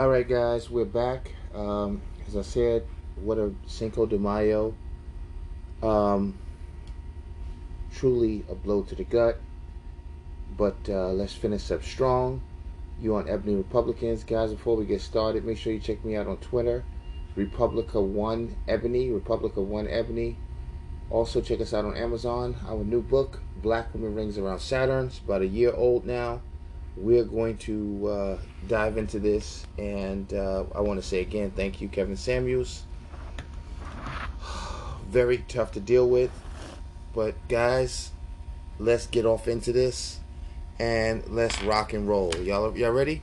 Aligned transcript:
All 0.00 0.08
right, 0.08 0.26
guys, 0.26 0.70
we're 0.70 0.86
back. 0.86 1.30
Um, 1.54 2.00
as 2.26 2.34
I 2.34 2.40
said, 2.40 2.86
what 3.16 3.36
a 3.36 3.52
Cinco 3.66 4.06
de 4.06 4.18
Mayo. 4.18 4.74
Um, 5.82 6.38
truly 7.92 8.42
a 8.48 8.54
blow 8.54 8.80
to 8.84 8.94
the 8.94 9.04
gut. 9.04 9.38
But 10.56 10.78
uh, 10.88 11.12
let's 11.12 11.34
finish 11.34 11.70
up 11.70 11.84
strong. 11.84 12.40
You 12.98 13.16
on 13.16 13.28
Ebony 13.28 13.56
Republicans, 13.56 14.24
guys. 14.24 14.52
Before 14.52 14.74
we 14.74 14.86
get 14.86 15.02
started, 15.02 15.44
make 15.44 15.58
sure 15.58 15.70
you 15.70 15.80
check 15.80 16.02
me 16.02 16.16
out 16.16 16.26
on 16.26 16.38
Twitter, 16.38 16.82
Republica 17.36 18.00
One 18.00 18.56
Ebony, 18.66 19.10
Republica 19.10 19.60
One 19.60 19.86
Ebony. 19.86 20.38
Also, 21.10 21.42
check 21.42 21.60
us 21.60 21.74
out 21.74 21.84
on 21.84 21.94
Amazon. 21.94 22.56
Our 22.66 22.84
new 22.84 23.02
book, 23.02 23.42
Black 23.60 23.92
Women 23.92 24.14
Rings 24.14 24.38
Around 24.38 24.60
Saturn. 24.60 25.08
It's 25.08 25.18
about 25.18 25.42
a 25.42 25.46
year 25.46 25.74
old 25.74 26.06
now. 26.06 26.40
We're 26.96 27.24
going 27.24 27.56
to 27.58 28.08
uh, 28.08 28.38
dive 28.68 28.98
into 28.98 29.18
this, 29.18 29.66
and 29.78 30.32
uh, 30.34 30.64
I 30.74 30.80
want 30.80 31.00
to 31.00 31.06
say 31.06 31.20
again, 31.20 31.52
thank 31.52 31.80
you, 31.80 31.88
Kevin 31.88 32.16
Samuels. 32.16 32.82
Very 35.08 35.38
tough 35.48 35.72
to 35.72 35.80
deal 35.80 36.08
with, 36.08 36.30
but 37.14 37.34
guys, 37.48 38.10
let's 38.78 39.06
get 39.06 39.24
off 39.24 39.48
into 39.48 39.72
this, 39.72 40.20
and 40.78 41.22
let's 41.28 41.62
rock 41.62 41.92
and 41.92 42.08
roll. 42.08 42.34
Y'all, 42.36 42.76
y'all 42.76 42.90
ready? 42.90 43.22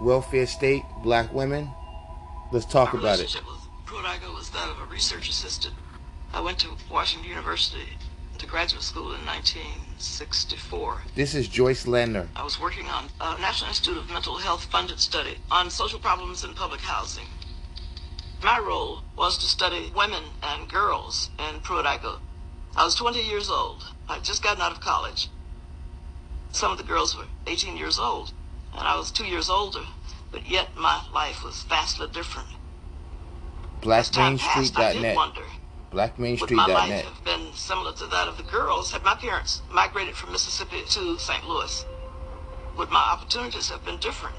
Welfare 0.00 0.46
state, 0.46 0.82
black 1.02 1.32
women. 1.32 1.70
Let's 2.52 2.66
talk 2.66 2.94
about 2.94 3.20
it. 3.20 3.34
with 3.34 3.86
Pruitt-Igoe 3.86 4.34
was 4.34 4.50
that 4.50 4.68
of 4.68 4.80
a 4.80 4.84
research 4.86 5.28
assistant. 5.28 5.74
I 6.32 6.40
went 6.40 6.58
to 6.60 6.70
Washington 6.90 7.28
University 7.28 7.98
graduate 8.52 8.82
school 8.82 9.14
in 9.14 9.24
1964. 9.24 11.02
This 11.14 11.34
is 11.34 11.48
Joyce 11.48 11.86
Ladner. 11.86 12.28
I 12.36 12.44
was 12.44 12.60
working 12.60 12.86
on 12.86 13.08
a 13.18 13.40
National 13.40 13.68
Institute 13.68 13.96
of 13.96 14.10
Mental 14.10 14.36
Health 14.36 14.66
funded 14.66 15.00
study 15.00 15.38
on 15.50 15.70
social 15.70 15.98
problems 15.98 16.44
in 16.44 16.52
public 16.52 16.82
housing. 16.82 17.24
My 18.44 18.58
role 18.58 19.04
was 19.16 19.38
to 19.38 19.46
study 19.46 19.90
women 19.96 20.24
and 20.42 20.68
girls 20.68 21.30
in 21.38 21.60
Pruitt-Igoe. 21.60 22.18
I 22.76 22.84
was 22.84 22.94
20 22.94 23.22
years 23.22 23.48
old. 23.48 23.84
I'd 24.06 24.22
just 24.22 24.42
gotten 24.42 24.60
out 24.60 24.72
of 24.72 24.80
college. 24.82 25.30
Some 26.50 26.72
of 26.72 26.76
the 26.76 26.84
girls 26.84 27.16
were 27.16 27.28
18 27.46 27.78
years 27.78 27.98
old, 27.98 28.34
and 28.74 28.86
I 28.86 28.98
was 28.98 29.10
two 29.10 29.24
years 29.24 29.48
older, 29.48 29.86
but 30.30 30.46
yet 30.46 30.76
my 30.76 31.02
life 31.14 31.42
was 31.42 31.62
vastly 31.62 32.06
different. 32.12 32.48
As 33.90 34.10
time 34.10 34.36
passed, 34.36 34.78
I 34.78 34.92
did 34.92 35.00
BlackMainStreet.net. 35.00 35.16
wonder 35.16 35.44
would 35.92 36.50
my 36.50 36.66
life 36.66 36.90
BlackMainStreet.net. 36.90 37.04
have 37.04 37.24
been 37.24 37.52
similar 37.54 37.92
to 37.92 38.06
that 38.06 38.28
of 38.28 38.36
the 38.38 38.42
girls 38.44 38.90
had 38.92 39.02
my 39.02 39.14
parents 39.14 39.62
migrated 39.70 40.14
from 40.14 40.32
Mississippi 40.32 40.82
to 40.88 41.18
St. 41.18 41.46
Louis? 41.46 41.84
Would 42.78 42.90
my 42.90 43.10
opportunities 43.12 43.68
have 43.68 43.84
been 43.84 43.98
different? 43.98 44.36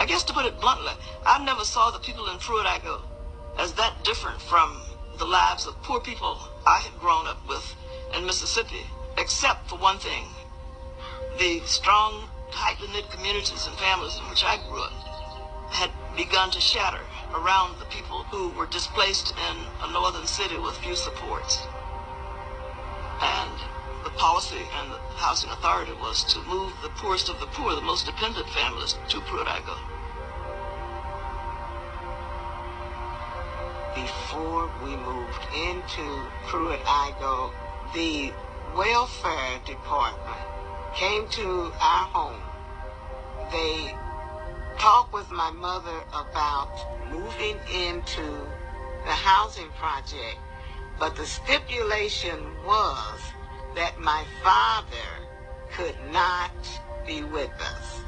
I 0.00 0.06
guess 0.06 0.24
to 0.24 0.32
put 0.32 0.46
it 0.46 0.60
bluntly, 0.60 0.92
I 1.24 1.42
never 1.44 1.64
saw 1.64 1.90
the 1.90 2.00
people 2.00 2.28
in 2.28 2.38
Pruitt-Igoe 2.38 3.02
as 3.58 3.72
that 3.74 4.02
different 4.02 4.40
from 4.40 4.82
the 5.18 5.24
lives 5.24 5.66
of 5.66 5.80
poor 5.82 6.00
people 6.00 6.36
I 6.66 6.80
had 6.80 6.98
grown 6.98 7.28
up 7.28 7.38
with 7.48 7.76
in 8.16 8.26
Mississippi, 8.26 8.82
except 9.16 9.68
for 9.68 9.78
one 9.78 9.98
thing. 9.98 10.24
The 11.38 11.60
strong, 11.66 12.28
tightly 12.50 12.88
knit 12.88 13.08
communities 13.10 13.66
and 13.68 13.76
families 13.78 14.18
in 14.18 14.28
which 14.28 14.42
I 14.44 14.56
grew 14.68 14.82
up 14.82 14.92
had 15.70 15.90
begun 16.16 16.50
to 16.50 16.60
shatter 16.60 17.00
around 17.34 17.78
the 17.78 17.84
people 17.86 18.24
who 18.24 18.50
were 18.50 18.66
displaced 18.66 19.34
in 19.50 19.56
a 19.82 19.92
northern 19.92 20.26
city 20.26 20.58
with 20.58 20.76
few 20.78 20.96
supports. 20.96 21.66
And 23.20 23.58
the 24.04 24.10
policy 24.10 24.62
and 24.78 24.92
the 24.92 24.98
housing 25.16 25.50
authority 25.50 25.92
was 25.92 26.24
to 26.32 26.42
move 26.42 26.72
the 26.82 26.90
poorest 26.90 27.28
of 27.28 27.40
the 27.40 27.46
poor, 27.46 27.74
the 27.74 27.80
most 27.80 28.06
dependent 28.06 28.48
families, 28.50 28.96
to 29.08 29.20
Pruitt-Igoe. 29.20 29.94
before 33.94 34.68
we 34.82 34.96
moved 34.96 35.46
into 35.54 36.26
Pruitt-Igoe, 36.46 37.52
the 37.94 38.32
welfare 38.76 39.60
department 39.64 40.40
came 40.94 41.28
to 41.28 41.72
our 41.80 42.04
home. 42.12 42.42
They 43.52 43.94
talked 44.78 45.12
with 45.12 45.30
my 45.30 45.50
mother 45.52 46.00
about 46.12 46.72
moving 47.14 47.58
into 47.72 48.22
the 49.04 49.12
housing 49.12 49.68
project, 49.78 50.38
but 50.98 51.14
the 51.14 51.26
stipulation 51.26 52.38
was 52.66 53.20
that 53.76 53.98
my 54.00 54.24
father 54.42 55.10
could 55.72 55.96
not 56.12 56.52
be 57.06 57.22
with 57.22 57.52
us. 57.60 58.00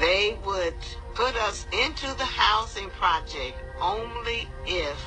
They 0.00 0.38
would 0.44 0.74
put 1.14 1.36
us 1.36 1.66
into 1.72 2.06
the 2.16 2.24
housing 2.24 2.88
project 2.90 3.58
only 3.80 4.48
if 4.66 4.98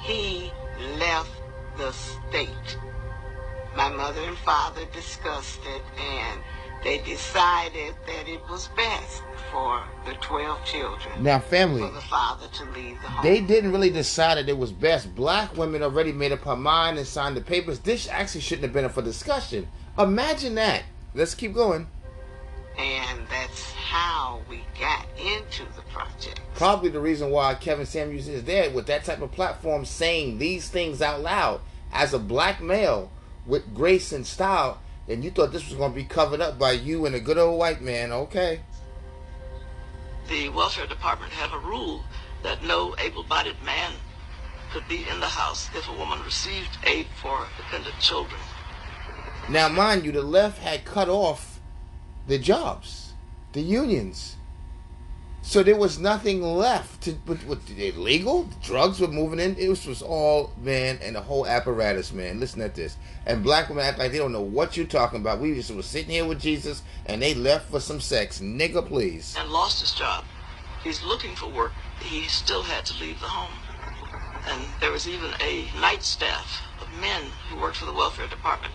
he 0.00 0.52
left 0.98 1.30
the 1.76 1.92
state. 1.92 2.78
My 3.76 3.88
mother 3.88 4.20
and 4.22 4.36
father 4.38 4.84
discussed 4.92 5.60
it 5.64 5.82
and 6.00 6.40
they 6.84 6.98
decided 6.98 7.94
that 8.06 8.28
it 8.28 8.40
was 8.48 8.68
best 8.76 9.22
for 9.50 9.82
the 10.06 10.12
12 10.20 10.64
children 10.64 11.22
Now, 11.22 11.38
family, 11.40 11.80
for 11.82 11.90
the 11.90 12.00
father 12.02 12.46
to 12.46 12.64
leave 12.72 13.00
the 13.02 13.08
home. 13.08 13.22
they 13.24 13.40
didn't 13.40 13.72
really 13.72 13.90
decide 13.90 14.36
that 14.36 14.48
it 14.48 14.56
was 14.56 14.70
best. 14.72 15.14
Black 15.14 15.56
women 15.56 15.82
already 15.82 16.12
made 16.12 16.32
up 16.32 16.40
her 16.44 16.56
mind 16.56 16.98
and 16.98 17.06
signed 17.06 17.36
the 17.36 17.40
papers. 17.40 17.78
This 17.80 18.08
actually 18.08 18.42
shouldn't 18.42 18.64
have 18.64 18.72
been 18.72 18.84
up 18.84 18.92
for 18.92 19.02
discussion. 19.02 19.66
Imagine 19.98 20.54
that. 20.56 20.84
Let's 21.14 21.34
keep 21.34 21.54
going. 21.54 21.88
and 22.78 23.26
that's 23.28 23.72
how 23.72 24.40
we 24.48 24.62
got 24.78 25.04
into 25.18 25.64
the 25.74 25.82
project. 25.92 26.40
Probably 26.54 26.90
the 26.90 27.00
reason 27.00 27.30
why 27.30 27.54
Kevin 27.54 27.86
Samuels 27.86 28.28
is 28.28 28.44
there 28.44 28.70
with 28.70 28.86
that 28.86 29.04
type 29.04 29.20
of 29.20 29.32
platform 29.32 29.84
saying 29.84 30.38
these 30.38 30.68
things 30.68 31.02
out 31.02 31.20
loud 31.20 31.60
as 31.92 32.14
a 32.14 32.18
black 32.20 32.60
male 32.62 33.10
with 33.46 33.74
grace 33.74 34.12
and 34.12 34.24
style. 34.24 34.80
And 35.08 35.24
you 35.24 35.30
thought 35.30 35.52
this 35.52 35.68
was 35.68 35.78
going 35.78 35.92
to 35.92 35.96
be 35.96 36.04
covered 36.04 36.40
up 36.40 36.58
by 36.58 36.72
you 36.72 37.06
and 37.06 37.14
a 37.14 37.20
good 37.20 37.38
old 37.38 37.58
white 37.58 37.80
man. 37.80 38.12
Okay. 38.12 38.60
The 40.28 40.50
welfare 40.50 40.86
department 40.86 41.32
had 41.32 41.54
a 41.54 41.58
rule 41.58 42.04
that 42.42 42.62
no 42.62 42.94
able-bodied 42.98 43.62
man 43.64 43.92
could 44.72 44.86
be 44.86 45.06
in 45.08 45.20
the 45.20 45.26
house 45.26 45.70
if 45.74 45.88
a 45.88 45.92
woman 45.92 46.22
received 46.24 46.76
aid 46.84 47.06
for 47.20 47.46
dependent 47.56 47.98
children. 48.00 48.40
Now, 49.48 49.68
mind 49.68 50.04
you, 50.04 50.12
the 50.12 50.22
left 50.22 50.58
had 50.58 50.84
cut 50.84 51.08
off 51.08 51.60
the 52.26 52.38
jobs, 52.38 53.14
the 53.52 53.62
unions. 53.62 54.36
So 55.40 55.62
there 55.62 55.76
was 55.76 55.98
nothing 55.98 56.42
left 56.42 57.02
to. 57.02 57.12
What, 57.24 57.58
illegal 57.76 58.48
drugs 58.62 59.00
were 59.00 59.08
moving 59.08 59.38
in. 59.38 59.56
It 59.56 59.68
was, 59.68 59.86
was 59.86 60.02
all 60.02 60.52
man 60.60 60.98
and 61.02 61.16
the 61.16 61.20
whole 61.20 61.46
apparatus, 61.46 62.12
man. 62.12 62.40
Listen 62.40 62.60
at 62.60 62.74
this. 62.74 62.96
And 63.24 63.42
black 63.42 63.68
women 63.68 63.84
act 63.84 63.98
like 63.98 64.12
they 64.12 64.18
don't 64.18 64.32
know 64.32 64.42
what 64.42 64.76
you're 64.76 64.86
talking 64.86 65.20
about. 65.20 65.40
We 65.40 65.54
just 65.54 65.70
were 65.70 65.82
sitting 65.82 66.10
here 66.10 66.26
with 66.26 66.40
Jesus, 66.40 66.82
and 67.06 67.22
they 67.22 67.34
left 67.34 67.70
for 67.70 67.80
some 67.80 68.00
sex, 68.00 68.40
nigga. 68.40 68.86
Please. 68.86 69.34
and 69.38 69.50
lost 69.50 69.80
his 69.80 69.92
job. 69.92 70.24
He's 70.82 71.02
looking 71.02 71.34
for 71.34 71.48
work. 71.48 71.72
He 72.00 72.28
still 72.28 72.62
had 72.62 72.84
to 72.86 73.00
leave 73.02 73.18
the 73.20 73.26
home. 73.26 73.52
And 74.48 74.62
there 74.80 74.92
was 74.92 75.08
even 75.08 75.30
a 75.40 75.66
night 75.80 76.02
staff 76.02 76.62
of 76.80 76.88
men 77.00 77.22
who 77.48 77.60
worked 77.60 77.76
for 77.76 77.86
the 77.86 77.92
welfare 77.92 78.28
department 78.28 78.72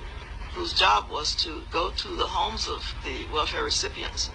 whose 0.53 0.74
job 0.74 1.09
was 1.09 1.35
to 1.35 1.63
go 1.72 1.90
to 1.91 2.09
the 2.09 2.28
homes 2.28 2.68
of 2.68 2.94
the 3.03 3.25
welfare 3.34 3.63
recipients 3.63 4.30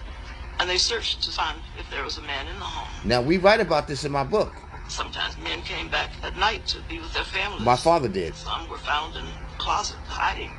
and 0.59 0.69
they 0.69 0.77
searched 0.77 1.23
to 1.23 1.31
find 1.31 1.57
if 1.77 1.89
there 1.89 2.03
was 2.03 2.17
a 2.17 2.21
man 2.21 2.47
in 2.47 2.55
the 2.55 2.65
home. 2.65 2.89
Now 3.03 3.21
we 3.21 3.37
write 3.37 3.59
about 3.59 3.87
this 3.87 4.05
in 4.05 4.11
my 4.11 4.23
book. 4.23 4.53
Sometimes 4.87 5.37
men 5.37 5.61
came 5.61 5.89
back 5.89 6.11
at 6.23 6.35
night 6.37 6.65
to 6.67 6.81
be 6.89 6.99
with 6.99 7.13
their 7.13 7.23
families. 7.23 7.61
My 7.61 7.75
father 7.75 8.07
did. 8.07 8.35
Some 8.35 8.67
were 8.69 8.77
found 8.77 9.15
in 9.15 9.25
closet 9.57 9.97
hiding. 10.05 10.51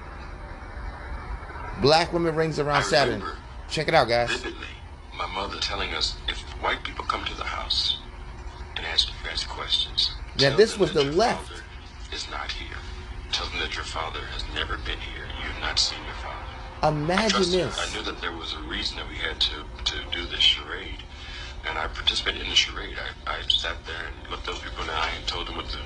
Black 1.83 2.12
women 2.12 2.34
rings 2.34 2.59
around 2.59 2.77
I 2.77 2.83
Saturn. 2.83 3.22
Check 3.69 3.89
it 3.89 3.94
out, 3.94 4.09
guys. 4.09 4.31
vividly 4.31 4.66
my 5.21 5.27
mother 5.34 5.59
telling 5.60 5.92
us 5.92 6.16
if 6.28 6.41
white 6.63 6.83
people 6.83 7.04
come 7.04 7.22
to 7.27 7.36
the 7.36 7.45
house 7.45 7.98
and 8.77 8.86
ask 8.86 9.09
you 9.09 9.15
guys 9.22 9.45
questions. 9.45 10.13
Now, 10.39 10.57
this 10.57 10.78
was 10.78 10.95
the 10.95 11.04
left. 11.04 11.53
Is 12.10 12.28
not 12.30 12.51
here. 12.51 12.78
Tell 13.30 13.47
them 13.48 13.60
that 13.60 13.77
your 13.77 13.84
father 13.84 14.21
has 14.33 14.45
never 14.54 14.78
been 14.78 14.98
here. 14.98 15.27
You've 15.45 15.60
not 15.60 15.78
seen 15.78 15.98
your 16.04 16.15
father. 16.15 16.20
I 16.20 16.20
Imagine 16.82 17.50
this. 17.50 17.78
I 17.78 17.94
knew 17.94 18.03
that 18.04 18.21
there 18.21 18.32
was 18.32 18.54
a 18.54 18.62
reason 18.68 18.97
that 18.97 19.09
we 19.09 19.16
had 19.16 19.38
to, 19.41 19.65
to 19.84 19.97
do 20.10 20.24
this 20.27 20.41
charade. 20.41 21.03
And 21.68 21.78
I 21.78 21.88
participated 21.88 22.41
in 22.41 22.48
the 22.48 22.54
charade. 22.54 22.97
I, 23.27 23.32
I 23.32 23.42
sat 23.48 23.77
there 23.84 24.06
and 24.06 24.30
looked 24.30 24.47
those 24.47 24.59
people 24.60 24.80
in 24.80 24.86
the 24.86 24.94
eye 24.94 25.10
and 25.18 25.27
told 25.27 25.47
them 25.47 25.59
with 25.59 25.71
the 25.71 25.78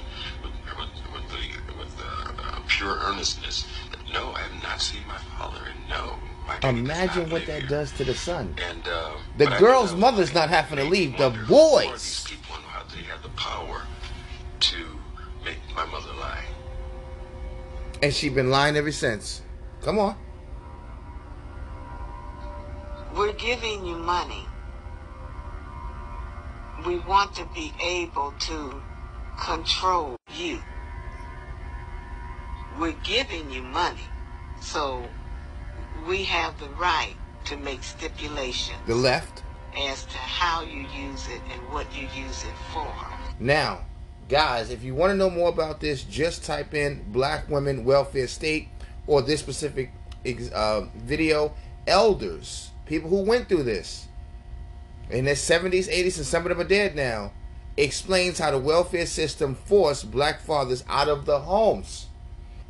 with, 0.42 0.52
with, 0.78 0.88
with 1.12 1.28
the 1.30 1.74
with 1.76 1.96
the 1.96 2.42
uh, 2.42 2.60
pure 2.68 2.96
earnestness 3.02 3.66
that 3.90 3.98
no, 4.12 4.30
I 4.32 4.40
have 4.42 4.62
not 4.62 4.80
seen 4.80 5.00
my 5.08 5.18
father, 5.36 5.58
and 5.66 5.88
no, 5.90 6.14
my 6.46 6.58
daddy 6.60 6.76
does 6.76 6.84
Imagine 6.84 7.30
what 7.30 7.46
that 7.46 7.60
here. 7.62 7.68
does 7.68 7.90
to 7.92 8.04
the 8.04 8.14
son. 8.14 8.54
And 8.70 8.86
uh, 8.86 9.14
The 9.36 9.46
girl's 9.58 9.96
mother's 9.96 10.32
not 10.32 10.48
having 10.48 10.78
to 10.78 10.84
leave. 10.84 11.18
The 11.18 11.30
boys. 11.48 11.90
These 11.90 12.24
people 12.36 12.54
and 12.54 12.64
how 12.66 12.84
they 12.94 13.02
have 13.02 13.22
the 13.24 13.28
power 13.30 13.82
to 14.60 14.76
make 15.44 15.58
my 15.74 15.86
mother 15.86 16.12
lie. 16.20 16.44
And 18.00 18.14
she 18.14 18.28
been 18.28 18.50
lying 18.50 18.76
ever 18.76 18.92
since. 18.92 19.42
Come 19.82 19.98
on. 19.98 20.16
We're 23.24 23.32
giving 23.32 23.86
you 23.86 23.96
money. 23.96 24.44
We 26.86 26.98
want 26.98 27.34
to 27.36 27.48
be 27.54 27.72
able 27.82 28.34
to 28.38 28.82
control 29.40 30.18
you. 30.36 30.60
We're 32.78 32.96
giving 33.02 33.50
you 33.50 33.62
money. 33.62 34.04
So 34.60 35.02
we 36.06 36.24
have 36.24 36.60
the 36.60 36.68
right 36.70 37.14
to 37.46 37.56
make 37.56 37.82
stipulations. 37.82 38.76
The 38.86 38.94
left. 38.94 39.42
As 39.74 40.04
to 40.04 40.18
how 40.18 40.62
you 40.62 40.84
use 40.94 41.26
it 41.28 41.40
and 41.50 41.62
what 41.72 41.86
you 41.96 42.06
use 42.14 42.44
it 42.44 42.54
for. 42.74 42.92
Now, 43.40 43.86
guys, 44.28 44.68
if 44.68 44.82
you 44.82 44.94
want 44.94 45.12
to 45.12 45.16
know 45.16 45.30
more 45.30 45.48
about 45.48 45.80
this, 45.80 46.04
just 46.04 46.44
type 46.44 46.74
in 46.74 47.02
Black 47.10 47.48
Women 47.48 47.86
Welfare 47.86 48.28
State 48.28 48.68
or 49.06 49.22
this 49.22 49.40
specific 49.40 49.92
uh, 50.52 50.82
video. 50.94 51.54
Elders, 51.86 52.70
people 52.86 53.10
who 53.10 53.22
went 53.22 53.48
through 53.48 53.64
this 53.64 54.08
in 55.10 55.24
their 55.24 55.34
70s, 55.34 55.88
80s, 55.88 56.16
and 56.16 56.26
some 56.26 56.42
of 56.42 56.48
them 56.48 56.60
are 56.60 56.68
dead 56.68 56.96
now, 56.96 57.32
explains 57.76 58.38
how 58.38 58.50
the 58.50 58.58
welfare 58.58 59.06
system 59.06 59.54
forced 59.54 60.10
black 60.10 60.40
fathers 60.40 60.84
out 60.88 61.08
of 61.08 61.26
the 61.26 61.40
homes. 61.40 62.06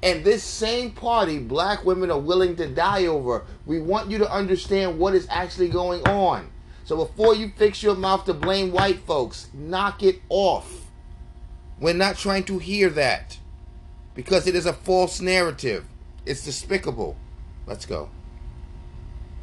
And 0.03 0.23
this 0.23 0.43
same 0.43 0.91
party, 0.91 1.39
black 1.39 1.85
women 1.85 2.11
are 2.11 2.19
willing 2.19 2.57
to 2.57 2.69
die 2.69 3.07
over. 3.07 3.47
We 3.65 3.81
want 3.81 4.11
you 4.11 4.19
to 4.19 4.31
understand 4.31 4.99
what 4.99 5.15
is 5.15 5.27
actually 5.31 5.69
going 5.69 6.07
on. 6.07 6.51
So 6.85 6.97
before 6.97 7.35
you 7.35 7.53
fix 7.57 7.83
your 7.83 7.95
mouth 7.95 8.27
to 8.27 8.35
blame 8.35 8.71
white 8.71 8.99
folks, 9.07 9.49
knock 9.55 10.03
it 10.03 10.21
off. 10.29 10.91
We're 11.81 11.95
not 11.95 12.19
trying 12.19 12.45
to 12.45 12.59
hear 12.59 12.91
that 12.91 13.39
because 14.15 14.47
it 14.47 14.55
is 14.55 14.67
a 14.67 14.73
false 14.73 15.21
narrative. 15.21 15.87
It's 16.27 16.45
despicable. 16.45 17.17
Let's 17.67 17.87
go. 17.87 18.11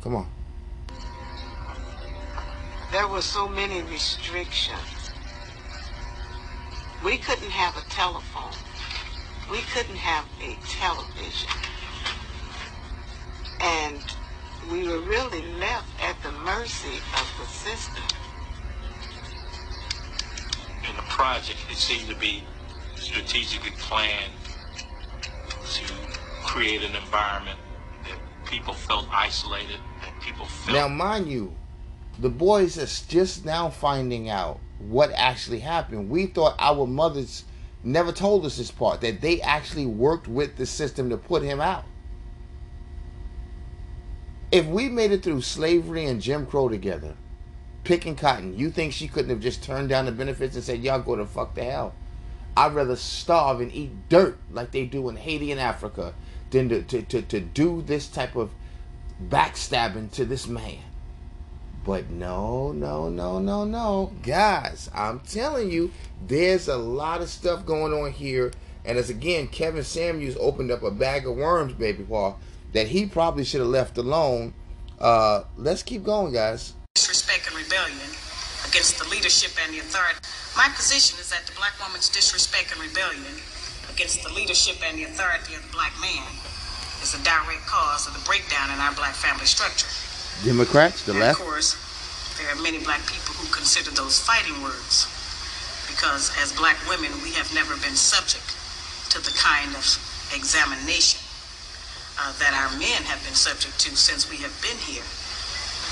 Come 0.02 0.16
on. 0.16 0.30
There 2.92 3.08
were 3.08 3.22
so 3.22 3.48
many 3.48 3.82
restrictions. 3.84 5.12
We 7.04 7.18
couldn't 7.18 7.52
have 7.52 7.78
a 7.78 7.90
telephone 7.90 8.54
we 9.52 9.60
couldn't 9.74 9.98
have 9.98 10.26
a 10.42 10.56
television. 10.66 11.50
And 13.60 14.00
we 14.72 14.88
were 14.88 15.02
really 15.02 15.42
left 15.60 15.90
at 16.02 16.16
the 16.24 16.32
mercy 16.32 16.98
of 16.98 17.28
the 17.38 17.46
system. 17.46 18.04
In 20.90 20.96
the 20.96 21.02
project, 21.04 21.60
it 21.70 21.76
seemed 21.76 22.10
to 22.10 22.16
be 22.16 22.44
strategically 22.96 23.72
planned 23.72 24.32
to 25.74 25.94
create 26.46 26.82
an 26.82 26.96
environment 26.96 27.60
that 28.04 28.18
people 28.46 28.74
felt 28.74 29.06
isolated, 29.12 29.80
that 30.02 30.22
people 30.22 30.46
felt. 30.46 30.78
Now, 30.78 30.88
mind 30.88 31.28
you, 31.30 31.54
the 32.20 32.30
boys 32.30 32.78
are 32.78 33.08
just 33.10 33.46
now 33.46 33.70
finding 33.70 34.30
out 34.30 34.60
what 34.80 35.12
actually 35.14 35.60
happened. 35.60 36.10
We 36.10 36.28
thought 36.28 36.56
our 36.60 36.86
mothers 36.86 37.46
never 37.84 38.12
told 38.12 38.46
us 38.46 38.58
this 38.58 38.72
part 38.72 39.02
that 39.02 39.22
they 39.22 39.42
actually 39.42 39.86
worked 39.86 40.28
with 40.28 40.58
the 40.58 40.66
system 40.66 41.10
to 41.10 41.18
put 41.18 41.44
him 41.44 41.62
out. 41.62 41.86
If 44.52 44.66
we 44.66 44.90
made 44.90 45.12
it 45.12 45.24
through 45.24 45.42
slavery 45.42 46.06
and 46.06 46.22
Jim 46.22 46.46
Crow 46.46 46.68
together, 46.68 47.16
picking 47.84 48.16
cotton, 48.16 48.58
you 48.58 48.70
think 48.70 48.94
she 48.94 49.08
couldn't 49.08 49.30
have 49.30 49.40
just 49.40 49.64
turned 49.64 49.90
down 49.90 50.06
the 50.06 50.12
benefits 50.12 50.56
and 50.56 50.64
said, 50.64 50.84
Y'all 50.84 51.02
go 51.02 51.16
to 51.16 51.26
fuck 51.26 51.56
the 51.56 51.64
hell? 51.64 51.96
I'd 52.56 52.76
rather 52.76 52.98
starve 52.98 53.62
and 53.62 53.74
eat 53.74 54.10
dirt 54.10 54.38
like 54.52 54.72
they 54.72 54.86
do 54.86 55.08
in 55.08 55.16
Haiti 55.16 55.52
and 55.52 55.62
Africa 55.62 56.14
than 56.50 56.68
to, 56.68 56.82
to, 56.84 57.02
to, 57.04 57.22
to 57.22 57.40
do 57.40 57.82
this 57.82 58.08
type 58.08 58.36
of 58.36 58.52
backstabbing 59.24 60.12
to 60.12 60.26
this 60.26 60.48
man. 60.48 60.80
But 61.84 62.10
no, 62.12 62.72
no, 62.72 63.10
no, 63.10 63.40
no, 63.40 63.66
no. 63.66 64.12
Guys, 64.22 64.90
I'm 64.94 65.20
telling 65.22 65.72
you, 65.72 65.92
there's 66.28 66.68
a 66.68 66.78
lot 66.78 67.22
of 67.22 67.30
stuff 67.30 67.66
going 67.66 67.92
on 67.94 68.12
here. 68.12 68.52
And 68.86 68.98
as 68.98 69.10
again, 69.10 69.48
Kevin 69.48 69.84
Samuels 69.84 70.38
opened 70.40 70.72
up 70.72 70.84
a 70.84 70.92
bag 70.92 71.26
of 71.26 71.36
worms, 71.36 71.74
baby 71.74 72.04
Paul, 72.04 72.40
that 72.74 72.88
he 72.88 73.06
probably 73.06 73.44
should 73.44 73.62
have 73.62 73.70
left 73.70 73.98
alone. 73.98 74.54
Uh, 75.00 75.44
let's 75.58 75.82
keep 75.82 76.04
going, 76.04 76.34
guys. 76.34 76.74
Disrespect 76.94 77.48
and 77.48 77.58
rebellion 77.58 77.98
against 78.68 79.00
the 79.00 79.10
leadership 79.10 79.52
and 79.66 79.74
the 79.74 79.80
authority. 79.80 80.20
My 80.56 80.70
position 80.76 81.18
is 81.20 81.30
that 81.30 81.48
the 81.48 81.54
black 81.58 81.74
woman's 81.82 82.10
disrespect 82.10 82.72
and 82.74 82.82
rebellion 82.82 83.42
against 83.90 84.22
the 84.24 84.30
leadership 84.34 84.78
and 84.86 84.98
the 84.98 85.06
authority 85.06 85.56
of 85.56 85.66
the 85.66 85.74
black 85.74 85.94
man 86.02 86.30
is 87.02 87.14
a 87.18 87.22
direct 87.24 87.66
cause 87.66 88.06
of 88.06 88.14
the 88.14 88.24
breakdown 88.26 88.70
in 88.70 88.80
our 88.80 88.94
black 88.94 89.14
family 89.14 89.46
structure. 89.46 89.90
Democrats, 90.44 91.06
the 91.06 91.12
and 91.12 91.22
left. 91.22 91.40
Of 91.40 91.46
course, 91.46 91.78
there 92.42 92.50
are 92.50 92.62
many 92.62 92.80
black 92.80 93.06
people 93.06 93.36
who 93.38 93.46
consider 93.54 93.92
those 93.92 94.18
fighting 94.18 94.62
words 94.62 95.06
because 95.86 96.32
as 96.42 96.52
black 96.54 96.78
women, 96.90 97.12
we 97.22 97.32
have 97.38 97.54
never 97.54 97.78
been 97.78 97.94
subject 97.96 98.58
to 99.14 99.20
the 99.22 99.34
kind 99.38 99.70
of 99.78 99.86
examination 100.34 101.22
uh, 102.18 102.34
that 102.40 102.58
our 102.58 102.72
men 102.80 103.06
have 103.06 103.22
been 103.22 103.38
subject 103.38 103.78
to 103.80 103.94
since 103.94 104.26
we 104.26 104.38
have 104.42 104.56
been 104.66 104.78
here. 104.82 105.06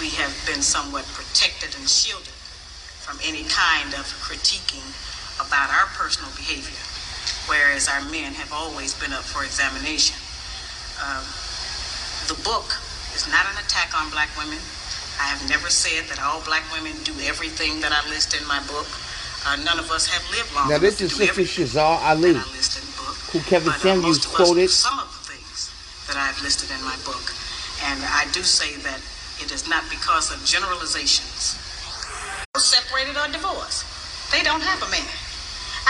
We 0.01 0.10
have 0.18 0.34
been 0.48 0.63
somewhat 0.63 1.06
protected 1.13 1.75
and 1.78 1.86
shielded 1.86 2.34
from 3.06 3.19
any 3.22 3.46
kind 3.51 3.94
of 3.94 4.07
critiquing 4.24 4.86
about 5.38 5.69
our 5.69 5.88
personal 5.94 6.31
behavior, 6.34 6.80
whereas 7.46 7.86
our 7.86 8.01
men 8.10 8.34
have 8.34 8.50
always 8.54 8.98
been 8.98 9.13
up 9.13 9.28
for 9.28 9.44
examination. 9.44 10.18
Um, 11.04 11.25
the 12.31 12.40
book 12.42 12.80
is 13.19 13.27
not 13.27 13.44
an 13.51 13.60
attack 13.60 13.92
on 14.00 14.07
black 14.16 14.31
women. 14.39 14.56
I 15.19 15.27
have 15.27 15.44
never 15.51 15.68
said 15.68 16.07
that 16.07 16.24
all 16.24 16.39
black 16.48 16.63
women 16.71 16.95
do 17.04 17.12
everything 17.27 17.83
that 17.83 17.92
I 17.92 18.00
list 18.07 18.31
in 18.31 18.48
my 18.48 18.63
book. 18.63 18.88
Uh, 19.44 19.60
none 19.68 19.75
of 19.75 19.92
us 19.92 20.07
have 20.07 20.24
lived 20.31 20.48
long. 20.56 20.71
Now 20.71 20.80
this 20.80 21.04
is 21.04 21.12
Sister 21.12 21.44
Shahrazad 21.44 22.00
Ali, 22.00 22.39
who 23.36 23.44
Kevin 23.44 23.75
but, 23.75 23.83
Samuels 23.83 24.24
uh, 24.24 24.31
quoted. 24.31 24.71
Some 24.71 25.04
of 25.04 25.12
the 25.12 25.36
things 25.36 25.68
that 26.07 26.16
I've 26.16 26.39
listed 26.39 26.71
in 26.71 26.80
my 26.88 26.95
book, 27.04 27.36
and 27.92 28.00
I 28.07 28.24
do 28.31 28.39
say 28.39 28.80
that 28.88 29.04
it 29.44 29.51
is 29.51 29.68
not 29.68 29.83
because 29.92 30.31
of 30.31 30.39
generalizations. 30.48 31.60
Separated 32.56 33.19
or 33.19 33.27
divorced, 33.27 33.83
they 34.31 34.48
don't 34.48 34.63
have 34.63 34.80
a 34.80 34.89
man. 34.95 35.12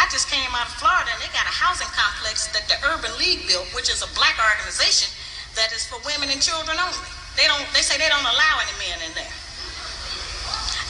I 0.02 0.10
just 0.10 0.34
came 0.34 0.50
out 0.58 0.66
of 0.66 0.74
Florida, 0.82 1.14
and 1.14 1.22
they 1.22 1.30
got 1.30 1.46
a 1.46 1.54
housing 1.54 1.90
complex 1.94 2.50
that 2.58 2.66
the 2.66 2.78
Urban 2.90 3.14
League 3.22 3.46
built, 3.46 3.70
which 3.78 3.94
is 3.94 4.02
a 4.02 4.10
black 4.18 4.34
organization 4.42 5.14
that 5.54 5.70
is 5.74 5.86
for 5.86 6.02
women 6.10 6.34
and 6.34 6.42
children 6.42 6.74
only. 6.82 7.19
They 7.40 7.48
don't. 7.48 7.64
They 7.72 7.80
say 7.80 7.96
they 7.96 8.12
don't 8.12 8.28
allow 8.28 8.54
any 8.60 8.76
men 8.84 9.00
in 9.00 9.16
there. 9.16 9.36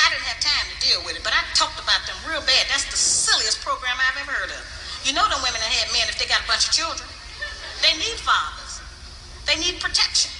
I 0.01 0.09
didn't 0.09 0.25
have 0.25 0.41
time 0.41 0.65
to 0.65 0.77
deal 0.81 0.97
with 1.05 1.13
it, 1.13 1.21
but 1.21 1.29
I 1.29 1.45
talked 1.53 1.77
about 1.77 2.01
them 2.09 2.17
real 2.25 2.41
bad. 2.41 2.65
That's 2.73 2.89
the 2.89 2.97
silliest 2.97 3.61
program 3.61 3.93
I've 3.93 4.25
ever 4.25 4.33
heard 4.33 4.49
of. 4.49 4.63
You 5.05 5.13
know, 5.13 5.29
them 5.29 5.37
women 5.45 5.61
that 5.61 5.69
had 5.69 5.93
men 5.93 6.09
if 6.09 6.17
they 6.17 6.25
got 6.25 6.41
a 6.41 6.49
bunch 6.49 6.65
of 6.65 6.73
children. 6.73 7.05
They 7.85 7.93
need 8.01 8.17
fathers. 8.17 8.81
They 9.45 9.61
need 9.61 9.77
protection. 9.77 10.33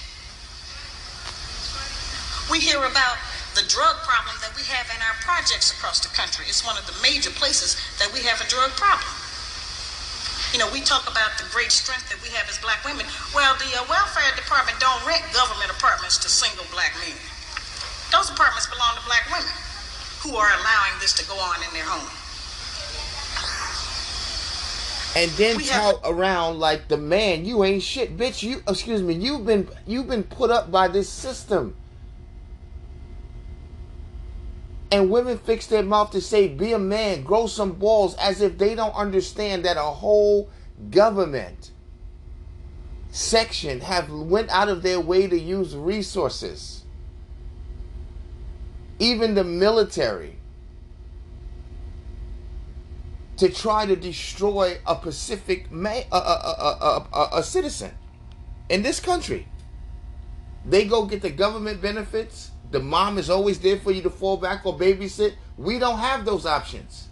We 2.50 2.58
hear 2.58 2.82
about 2.82 3.14
the 3.54 3.62
drug 3.70 4.02
problem 4.02 4.34
that 4.42 4.50
we 4.58 4.66
have 4.66 4.90
in 4.90 4.98
our 5.06 5.14
projects 5.22 5.70
across 5.70 6.02
the 6.02 6.10
country. 6.10 6.50
It's 6.50 6.66
one 6.66 6.74
of 6.74 6.90
the 6.90 6.96
major 7.06 7.30
places 7.30 7.78
that 8.02 8.10
we 8.10 8.26
have 8.26 8.42
a 8.42 8.48
drug 8.50 8.74
problem. 8.74 9.19
You 10.52 10.58
know, 10.58 10.66
we 10.72 10.80
talk 10.80 11.06
about 11.06 11.38
the 11.38 11.46
great 11.54 11.70
strength 11.70 12.10
that 12.10 12.18
we 12.26 12.28
have 12.34 12.50
as 12.50 12.58
black 12.58 12.82
women. 12.84 13.06
Well, 13.34 13.54
the 13.54 13.70
uh, 13.78 13.86
welfare 13.86 14.34
department 14.34 14.80
don't 14.82 14.98
rent 15.06 15.22
government 15.32 15.70
apartments 15.70 16.18
to 16.26 16.28
single 16.28 16.66
black 16.74 16.90
men. 16.98 17.14
Those 18.10 18.30
apartments 18.34 18.66
belong 18.66 18.98
to 18.98 19.04
black 19.06 19.30
women 19.30 19.54
who 20.26 20.34
are 20.34 20.50
allowing 20.58 20.98
this 20.98 21.14
to 21.14 21.24
go 21.30 21.38
on 21.38 21.62
in 21.62 21.70
their 21.70 21.86
home. 21.86 22.10
And 25.14 25.30
then 25.32 25.58
tout 25.58 26.00
around 26.04 26.58
like 26.58 26.88
the 26.88 26.96
man, 26.96 27.44
you 27.44 27.62
ain't 27.62 27.82
shit, 27.82 28.16
bitch. 28.16 28.42
You 28.42 28.62
excuse 28.66 29.02
me, 29.02 29.14
you've 29.14 29.46
been 29.46 29.68
you've 29.86 30.08
been 30.08 30.22
put 30.22 30.50
up 30.50 30.70
by 30.70 30.88
this 30.88 31.08
system. 31.08 31.76
And 34.92 35.10
women 35.10 35.38
fix 35.38 35.66
their 35.66 35.84
mouth 35.84 36.10
to 36.12 36.20
say, 36.20 36.48
be 36.48 36.72
a 36.72 36.78
man, 36.78 37.22
grow 37.22 37.46
some 37.46 37.72
balls, 37.72 38.16
as 38.16 38.40
if 38.40 38.58
they 38.58 38.74
don't 38.74 38.94
understand 38.94 39.64
that 39.64 39.76
a 39.76 39.82
whole 39.82 40.50
government 40.90 41.70
section 43.10 43.80
have 43.80 44.10
went 44.10 44.50
out 44.50 44.68
of 44.68 44.82
their 44.82 45.00
way 45.00 45.26
to 45.26 45.38
use 45.38 45.76
resources. 45.76 46.84
Even 48.98 49.34
the 49.34 49.44
military 49.44 50.36
to 53.40 53.48
try 53.48 53.86
to 53.86 53.96
destroy 53.96 54.76
a 54.86 54.94
Pacific 54.94 55.72
ma- 55.72 56.02
a, 56.12 56.16
a, 56.16 57.06
a, 57.10 57.28
a, 57.38 57.42
citizen 57.42 57.90
in 58.68 58.82
this 58.82 59.00
country. 59.00 59.48
They 60.66 60.84
go 60.84 61.06
get 61.06 61.22
the 61.22 61.30
government 61.30 61.80
benefits 61.80 62.50
the 62.70 62.80
mom 62.80 63.18
is 63.18 63.28
always 63.28 63.58
there 63.58 63.78
for 63.78 63.90
you 63.90 64.02
to 64.02 64.10
fall 64.10 64.36
back 64.36 64.64
or 64.64 64.76
babysit. 64.76 65.34
We 65.58 65.78
don't 65.78 65.98
have 65.98 66.24
those 66.24 66.46
options. 66.46 67.08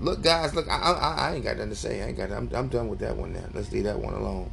Look, 0.00 0.22
guys, 0.22 0.54
look, 0.54 0.70
I, 0.70 0.78
I, 0.78 1.14
I 1.18 1.34
ain't 1.34 1.44
got 1.44 1.56
nothing 1.56 1.70
to 1.70 1.76
say. 1.76 2.02
I 2.02 2.08
ain't 2.08 2.16
got. 2.16 2.30
I'm, 2.30 2.48
I'm 2.54 2.68
done 2.68 2.86
with 2.86 3.00
that 3.00 3.16
one 3.16 3.32
now. 3.32 3.42
Let's 3.52 3.72
leave 3.72 3.84
that 3.84 3.98
one 3.98 4.14
alone. 4.14 4.50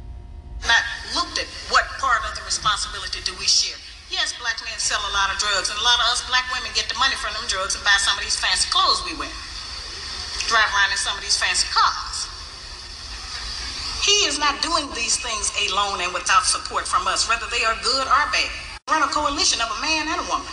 Not 0.66 0.82
looked 1.14 1.38
at 1.38 1.46
what 1.70 1.86
part 2.02 2.26
of 2.26 2.34
the 2.34 2.42
responsibility 2.42 3.22
do 3.22 3.30
we 3.38 3.46
share. 3.46 3.78
Yes, 4.10 4.34
black 4.38 4.58
men 4.66 4.74
sell 4.78 4.98
a 4.98 5.12
lot 5.14 5.30
of 5.30 5.38
drugs, 5.38 5.70
and 5.70 5.78
a 5.78 5.84
lot 5.86 5.98
of 6.02 6.10
us 6.10 6.26
black 6.26 6.50
women 6.50 6.70
get 6.74 6.90
the 6.90 6.98
money 6.98 7.14
from 7.14 7.34
them 7.38 7.46
drugs 7.46 7.78
and 7.78 7.82
buy 7.86 7.94
some 8.02 8.18
of 8.18 8.22
these 8.26 8.38
fancy 8.38 8.66
clothes 8.74 9.06
we 9.06 9.14
wear. 9.14 9.30
Drive 10.50 10.70
around 10.74 10.90
in 10.90 10.98
some 10.98 11.14
of 11.14 11.22
these 11.22 11.38
fancy 11.38 11.70
cars. 11.70 12.26
He 14.02 14.26
is 14.26 14.38
not 14.38 14.62
doing 14.62 14.86
these 14.94 15.18
things 15.18 15.50
alone 15.70 16.02
and 16.02 16.14
without 16.14 16.46
support 16.46 16.86
from 16.86 17.06
us, 17.06 17.26
whether 17.30 17.46
they 17.50 17.62
are 17.66 17.74
good 17.82 18.06
or 18.06 18.24
bad. 18.34 18.50
Run 18.88 19.02
a 19.02 19.10
coalition 19.10 19.60
of 19.60 19.66
a 19.66 19.80
man 19.82 20.06
and 20.06 20.20
a 20.20 20.26
woman. 20.30 20.46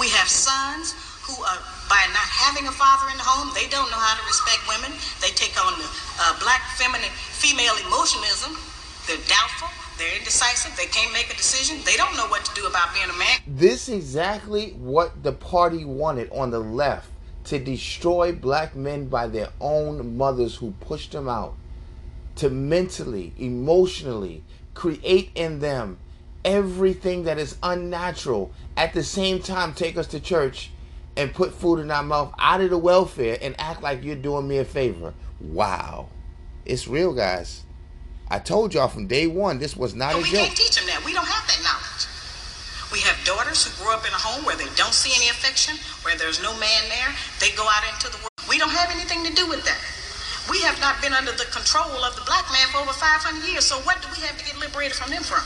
We 0.00 0.08
have 0.16 0.32
sons 0.32 0.96
who 1.20 1.36
are, 1.44 1.60
by 1.84 2.00
not 2.08 2.24
having 2.24 2.66
a 2.66 2.72
father 2.72 3.12
in 3.12 3.18
the 3.18 3.22
home, 3.22 3.52
they 3.52 3.68
don't 3.68 3.90
know 3.90 4.00
how 4.00 4.16
to 4.16 4.24
respect 4.24 4.64
women. 4.64 4.96
They 5.20 5.28
take 5.36 5.52
on 5.60 5.76
the 5.76 5.84
uh, 5.84 6.40
black 6.40 6.62
feminine 6.80 7.12
female 7.36 7.76
emotionalism. 7.84 8.56
They're 9.06 9.20
doubtful. 9.28 9.68
They're 9.98 10.16
indecisive. 10.16 10.74
They 10.74 10.86
can't 10.86 11.12
make 11.12 11.28
a 11.28 11.36
decision. 11.36 11.76
They 11.84 11.96
don't 11.96 12.16
know 12.16 12.28
what 12.28 12.46
to 12.46 12.54
do 12.54 12.66
about 12.66 12.94
being 12.94 13.10
a 13.10 13.18
man. 13.18 13.40
This 13.46 13.90
is 13.90 13.96
exactly 13.96 14.70
what 14.80 15.22
the 15.22 15.32
party 15.32 15.84
wanted 15.84 16.32
on 16.32 16.50
the 16.50 16.60
left 16.60 17.10
to 17.52 17.58
destroy 17.58 18.32
black 18.32 18.74
men 18.74 19.04
by 19.04 19.26
their 19.26 19.50
own 19.60 20.16
mothers 20.16 20.56
who 20.56 20.72
pushed 20.80 21.12
them 21.12 21.28
out 21.28 21.52
to 22.36 22.48
mentally, 22.48 23.34
emotionally 23.36 24.44
create 24.72 25.28
in 25.34 25.58
them 25.58 25.98
everything 26.44 27.24
that 27.24 27.38
is 27.38 27.56
unnatural. 27.62 28.52
At 28.76 28.92
the 28.94 29.02
same 29.02 29.40
time, 29.40 29.74
take 29.74 29.96
us 29.96 30.06
to 30.08 30.20
church 30.20 30.70
and 31.16 31.34
put 31.34 31.52
food 31.52 31.80
in 31.80 31.90
our 31.90 32.02
mouth 32.02 32.32
out 32.38 32.60
of 32.60 32.70
the 32.70 32.78
welfare 32.78 33.38
and 33.42 33.54
act 33.58 33.82
like 33.82 34.04
you're 34.04 34.14
doing 34.16 34.46
me 34.46 34.58
a 34.58 34.64
favor. 34.64 35.14
Wow. 35.40 36.08
It's 36.64 36.86
real, 36.86 37.12
guys. 37.12 37.64
I 38.30 38.38
told 38.38 38.74
y'all 38.74 38.88
from 38.88 39.06
day 39.06 39.26
one 39.26 39.58
this 39.58 39.76
was 39.76 39.94
not 39.94 40.12
No, 40.12 40.18
a 40.18 40.22
we 40.22 40.30
joke. 40.30 40.46
can't 40.46 40.56
teach 40.56 40.76
them 40.76 40.86
that. 40.86 41.02
We 41.04 41.12
don't 41.12 41.26
have 41.26 41.46
that 41.48 41.60
knowledge. 41.64 42.04
We 42.92 43.00
have 43.04 43.16
daughters 43.24 43.64
who 43.64 43.72
grow 43.84 43.92
up 43.92 44.04
in 44.06 44.12
a 44.12 44.20
home 44.20 44.44
where 44.44 44.56
they 44.56 44.68
don't 44.76 44.92
see 44.96 45.12
any 45.16 45.28
affection, 45.28 45.76
where 46.04 46.16
there's 46.16 46.40
no 46.42 46.52
man 46.60 46.82
there. 46.88 47.12
They 47.40 47.52
go 47.56 47.64
out 47.68 47.84
into 47.92 48.08
the 48.08 48.16
world. 48.16 48.32
We 48.48 48.56
don't 48.56 48.72
have 48.72 48.88
anything 48.92 49.24
to 49.28 49.32
do 49.34 49.44
with 49.48 49.64
that. 49.64 49.76
We 50.48 50.60
have 50.64 50.80
not 50.80 50.96
been 51.04 51.12
under 51.12 51.32
the 51.32 51.44
control 51.52 52.00
of 52.00 52.16
the 52.16 52.24
black 52.24 52.48
man 52.48 52.64
for 52.72 52.80
over 52.80 52.92
500 52.96 53.44
years. 53.44 53.64
So 53.68 53.76
what 53.84 54.00
do 54.00 54.08
we 54.16 54.24
have 54.24 54.38
to 54.40 54.44
get 54.44 54.56
liberated 54.56 54.96
from 54.96 55.10
them 55.12 55.20
from? 55.20 55.44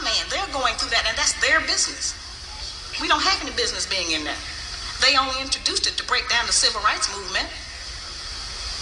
White 0.00 0.08
woman 0.08 0.24
and 0.24 0.32
her 0.32 0.40
man. 0.40 0.46
They're 0.48 0.52
going 0.52 0.74
through 0.76 0.90
that, 0.90 1.04
and 1.08 1.16
that's 1.16 1.34
their 1.40 1.60
business. 1.60 2.16
We 3.00 3.08
don't 3.08 3.22
have 3.22 3.40
any 3.42 3.54
business 3.56 3.86
being 3.86 4.12
in 4.12 4.24
that. 4.24 4.38
They 5.00 5.16
only 5.16 5.40
introduced 5.40 5.86
it 5.86 5.96
to 5.96 6.04
break 6.04 6.28
down 6.28 6.46
the 6.46 6.52
civil 6.52 6.80
rights 6.82 7.08
movement. 7.16 7.48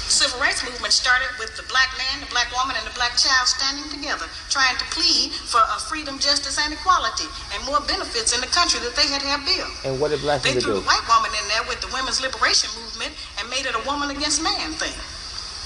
Civil 0.08 0.40
rights 0.40 0.64
movement 0.64 0.90
started 0.90 1.28
with 1.38 1.52
the 1.54 1.62
black 1.68 1.92
man, 2.00 2.24
the 2.24 2.30
black 2.32 2.48
woman, 2.56 2.74
and 2.80 2.86
the 2.88 2.96
black 2.96 3.14
child 3.20 3.46
standing 3.46 3.84
together, 3.92 4.24
trying 4.48 4.74
to 4.80 4.86
plead 4.88 5.30
for 5.36 5.60
uh, 5.60 5.76
freedom, 5.84 6.18
justice, 6.18 6.56
and 6.56 6.72
equality, 6.72 7.28
and 7.52 7.60
more 7.68 7.78
benefits 7.84 8.32
in 8.32 8.40
the 8.40 8.48
country 8.48 8.80
that 8.80 8.96
they 8.96 9.04
had 9.06 9.20
have 9.20 9.44
built. 9.44 9.68
And 9.84 10.00
what 10.00 10.08
did 10.10 10.24
black 10.24 10.42
people 10.42 10.58
do? 10.58 10.60
They 10.60 10.64
threw 10.64 10.74
do? 10.74 10.80
the 10.80 10.88
white 10.88 11.04
woman 11.12 11.30
in 11.36 11.44
there 11.52 11.62
with 11.68 11.84
the 11.84 11.92
women's 11.92 12.24
liberation 12.24 12.72
movement 12.80 13.12
and 13.36 13.44
made 13.52 13.68
it 13.68 13.76
a 13.76 13.82
woman 13.84 14.08
against 14.08 14.40
man 14.40 14.72
thing. 14.80 14.96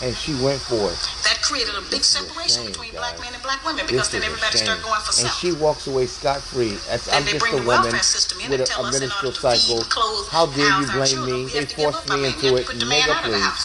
And 0.02 0.10
she 0.18 0.34
went 0.42 0.58
for 0.58 0.90
it. 0.90 0.98
That 1.22 1.38
created 1.46 1.78
a 1.78 1.82
big 1.86 2.02
This 2.02 2.18
is 2.18 2.26
a 2.26 2.26
separation 2.26 2.66
shame, 2.66 2.74
between 2.74 2.90
guys. 2.90 3.06
black 3.06 3.16
men 3.22 3.30
and 3.38 3.42
black 3.46 3.62
women 3.62 3.86
because 3.86 4.10
then 4.10 4.26
everybody 4.26 4.58
started 4.58 4.82
going 4.82 4.98
for 4.98 5.14
And 5.14 5.30
she 5.38 5.54
walks 5.62 5.86
away 5.86 6.10
scot 6.10 6.42
free. 6.42 6.74
That's 6.90 7.06
Then 7.06 7.22
I'm 7.22 7.24
they 7.24 7.38
just 7.38 7.42
bring 7.46 7.54
a 7.54 7.62
woman 7.62 7.86
welfare 7.94 8.02
system 8.02 8.42
in 8.42 8.50
with 8.50 8.66
a, 8.66 8.82
a 8.82 8.82
us 8.82 8.98
in 8.98 9.06
menstrual 9.06 9.30
feed, 9.30 9.62
cycle. 9.62 9.86
clothe, 9.86 10.26
How 10.34 10.50
dare 10.50 10.74
you 10.82 10.90
blame 10.90 11.22
me? 11.22 11.38
They 11.54 11.70
forced 11.70 12.02
me 12.10 12.26
into 12.34 12.50
it. 12.58 12.66
to 12.66 12.74
put 12.74 12.82
the 12.82 12.90
man 12.90 13.06
Nigga, 13.06 13.14
out 13.14 13.22
please. 13.30 13.62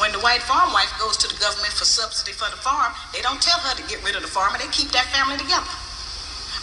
When 0.00 0.08
the 0.16 0.24
white 0.24 0.40
farm 0.40 0.72
wife 0.72 0.88
goes 0.96 1.20
to 1.20 1.28
the 1.28 1.36
government 1.36 1.76
for 1.76 1.84
subsidy 1.84 2.32
for 2.32 2.48
the 2.48 2.56
farm, 2.56 2.96
they 3.12 3.20
don't 3.20 3.38
tell 3.44 3.60
her 3.60 3.76
to 3.76 3.84
get 3.92 4.00
rid 4.00 4.16
of 4.16 4.24
the 4.24 4.32
farm 4.32 4.56
and 4.56 4.60
they 4.64 4.72
keep 4.72 4.88
that 4.96 5.04
family 5.12 5.36
together. 5.36 5.68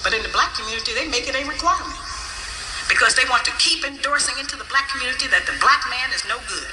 But 0.01 0.17
in 0.17 0.25
the 0.25 0.33
black 0.33 0.57
community, 0.57 0.97
they 0.97 1.05
make 1.05 1.29
it 1.29 1.37
a 1.37 1.45
requirement 1.45 1.93
because 2.89 3.13
they 3.13 3.23
want 3.29 3.45
to 3.45 3.53
keep 3.61 3.85
endorsing 3.85 4.33
into 4.41 4.57
the 4.57 4.65
black 4.65 4.89
community 4.89 5.29
that 5.29 5.45
the 5.45 5.53
black 5.61 5.85
man 5.93 6.09
is 6.09 6.25
no 6.25 6.41
good 6.49 6.65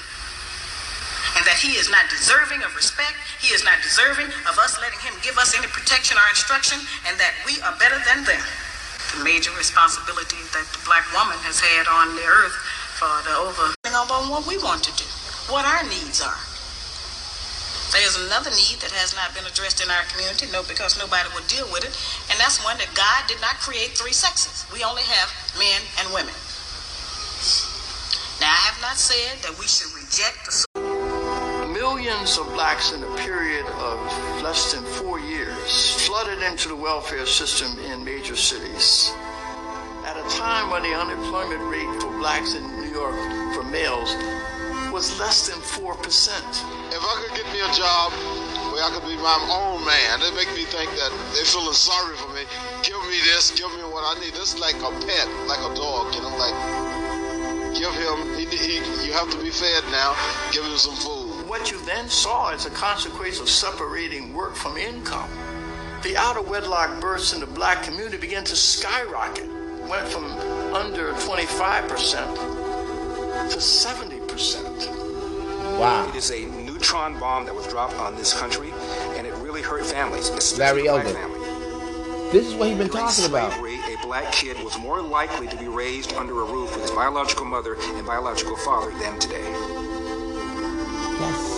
and 1.36 1.44
that 1.44 1.60
he 1.60 1.76
is 1.76 1.92
not 1.92 2.08
deserving 2.08 2.64
of 2.64 2.72
respect. 2.74 3.14
He 3.38 3.52
is 3.52 3.62
not 3.62 3.78
deserving 3.84 4.32
of 4.48 4.56
us 4.56 4.80
letting 4.80 5.00
him 5.04 5.12
give 5.20 5.36
us 5.36 5.52
any 5.52 5.68
protection 5.68 6.16
or 6.16 6.26
instruction, 6.32 6.80
and 7.06 7.20
that 7.20 7.36
we 7.44 7.60
are 7.60 7.76
better 7.76 8.00
than 8.08 8.24
them. 8.24 8.42
The 9.14 9.22
major 9.22 9.52
responsibility 9.54 10.40
that 10.56 10.66
the 10.72 10.82
black 10.88 11.04
woman 11.12 11.38
has 11.44 11.60
had 11.60 11.86
on 11.86 12.16
the 12.16 12.26
earth 12.26 12.56
for 12.96 13.12
the 13.28 13.36
over 13.36 13.76
on 13.96 14.28
what 14.28 14.46
we 14.46 14.58
want 14.58 14.82
to 14.84 14.92
do, 14.96 15.04
what 15.52 15.64
our 15.64 15.84
needs 15.84 16.20
are. 16.20 16.40
There's 17.94 18.18
another 18.26 18.50
need 18.50 18.82
that 18.82 18.92
has 18.98 19.14
not 19.14 19.32
been 19.32 19.46
addressed 19.46 19.78
in 19.78 19.88
our 19.88 20.04
community, 20.10 20.50
no, 20.50 20.66
because 20.66 20.98
nobody 20.98 21.30
will 21.32 21.46
deal 21.46 21.64
with 21.70 21.86
it, 21.86 21.94
and 22.28 22.36
that's 22.36 22.58
one 22.66 22.76
that 22.82 22.90
God 22.98 23.24
did 23.30 23.40
not 23.40 23.62
create 23.62 23.94
three 23.94 24.12
sexes. 24.12 24.66
We 24.74 24.82
only 24.82 25.06
have 25.06 25.30
men 25.54 25.80
and 26.02 26.10
women. 26.10 26.34
Now, 28.42 28.52
I 28.52 28.62
have 28.68 28.80
not 28.82 28.98
said 28.98 29.40
that 29.46 29.54
we 29.56 29.64
should 29.64 29.88
reject 29.94 30.44
the 30.44 30.65
Millions 31.96 32.36
of 32.36 32.46
blacks 32.52 32.92
in 32.92 33.02
a 33.02 33.16
period 33.16 33.64
of 33.64 33.96
less 34.42 34.74
than 34.74 34.84
four 34.84 35.18
years 35.18 35.94
flooded 36.06 36.42
into 36.42 36.68
the 36.68 36.76
welfare 36.76 37.24
system 37.24 37.72
in 37.86 38.04
major 38.04 38.36
cities. 38.36 39.14
At 40.04 40.20
a 40.20 40.36
time 40.36 40.68
when 40.68 40.82
the 40.82 40.92
unemployment 40.92 41.62
rate 41.72 41.88
for 42.02 42.12
blacks 42.18 42.54
in 42.54 42.62
New 42.76 42.92
York 42.92 43.16
for 43.54 43.64
males 43.64 44.12
was 44.92 45.18
less 45.18 45.48
than 45.48 45.56
4%. 45.56 45.96
If 46.92 47.00
I 47.00 47.14
could 47.24 47.34
get 47.34 47.48
me 47.48 47.64
a 47.64 47.72
job 47.72 48.12
where 48.76 48.84
I 48.84 48.92
could 48.92 49.08
be 49.08 49.16
my 49.16 49.40
own 49.48 49.80
man, 49.88 50.20
they 50.20 50.36
make 50.36 50.52
me 50.52 50.68
think 50.68 50.92
that 51.00 51.10
they're 51.32 51.48
feeling 51.48 51.72
sorry 51.72 52.14
for 52.16 52.28
me. 52.36 52.44
Give 52.84 53.00
me 53.08 53.24
this, 53.24 53.56
give 53.56 53.72
me 53.72 53.88
what 53.88 54.04
I 54.04 54.20
need. 54.20 54.34
This 54.34 54.52
is 54.52 54.60
like 54.60 54.76
a 54.84 54.92
pet, 55.08 55.28
like 55.48 55.64
a 55.64 55.72
dog, 55.72 56.12
you 56.12 56.20
know, 56.20 56.36
like 56.36 56.56
give 57.72 57.92
him, 57.96 58.36
he, 58.36 58.44
he, 58.52 58.74
you 59.00 59.16
have 59.16 59.30
to 59.32 59.40
be 59.40 59.48
fed 59.48 59.82
now, 59.90 60.12
give 60.52 60.64
him 60.64 60.76
some 60.76 60.94
food. 60.96 61.25
What 61.56 61.72
you 61.72 61.80
then 61.86 62.10
saw 62.10 62.50
as 62.50 62.66
a 62.66 62.70
consequence 62.70 63.40
of 63.40 63.48
separating 63.48 64.34
work 64.34 64.54
from 64.54 64.76
income, 64.76 65.30
the 66.02 66.14
out 66.14 66.36
of 66.36 66.50
wedlock 66.50 67.00
births 67.00 67.32
in 67.32 67.40
the 67.40 67.46
black 67.46 67.82
community 67.82 68.18
began 68.18 68.44
to 68.44 68.54
skyrocket. 68.54 69.48
Went 69.88 70.06
from 70.06 70.26
under 70.74 71.14
25% 71.14 71.88
to 73.48 73.56
70%. 73.56 75.78
Wow. 75.78 76.06
It 76.10 76.16
is 76.16 76.30
a 76.30 76.44
neutron 76.44 77.18
bomb 77.18 77.46
that 77.46 77.54
was 77.54 77.66
dropped 77.68 77.94
on 77.94 78.16
this 78.16 78.38
country, 78.38 78.70
and 79.16 79.26
it 79.26 79.32
really 79.36 79.62
hurt 79.62 79.86
families, 79.86 80.28
especially 80.28 80.82
Larry 80.82 80.82
the 80.82 80.88
black 80.90 81.06
Elder. 81.06 81.18
family. 81.18 81.40
This 82.32 82.46
is 82.48 82.54
what 82.54 82.68
he's 82.68 82.76
been 82.76 82.88
During 82.88 83.06
talking 83.06 83.24
about. 83.24 83.52
slavery, 83.54 83.80
a 83.94 83.96
black 84.02 84.30
kid 84.30 84.62
was 84.62 84.76
more 84.78 85.00
likely 85.00 85.48
to 85.48 85.56
be 85.56 85.68
raised 85.68 86.12
under 86.12 86.42
a 86.42 86.44
roof 86.44 86.74
with 86.74 86.82
his 86.82 86.90
biological 86.90 87.46
mother 87.46 87.76
and 87.80 88.06
biological 88.06 88.56
father 88.58 88.90
than 88.98 89.18
today. 89.18 89.65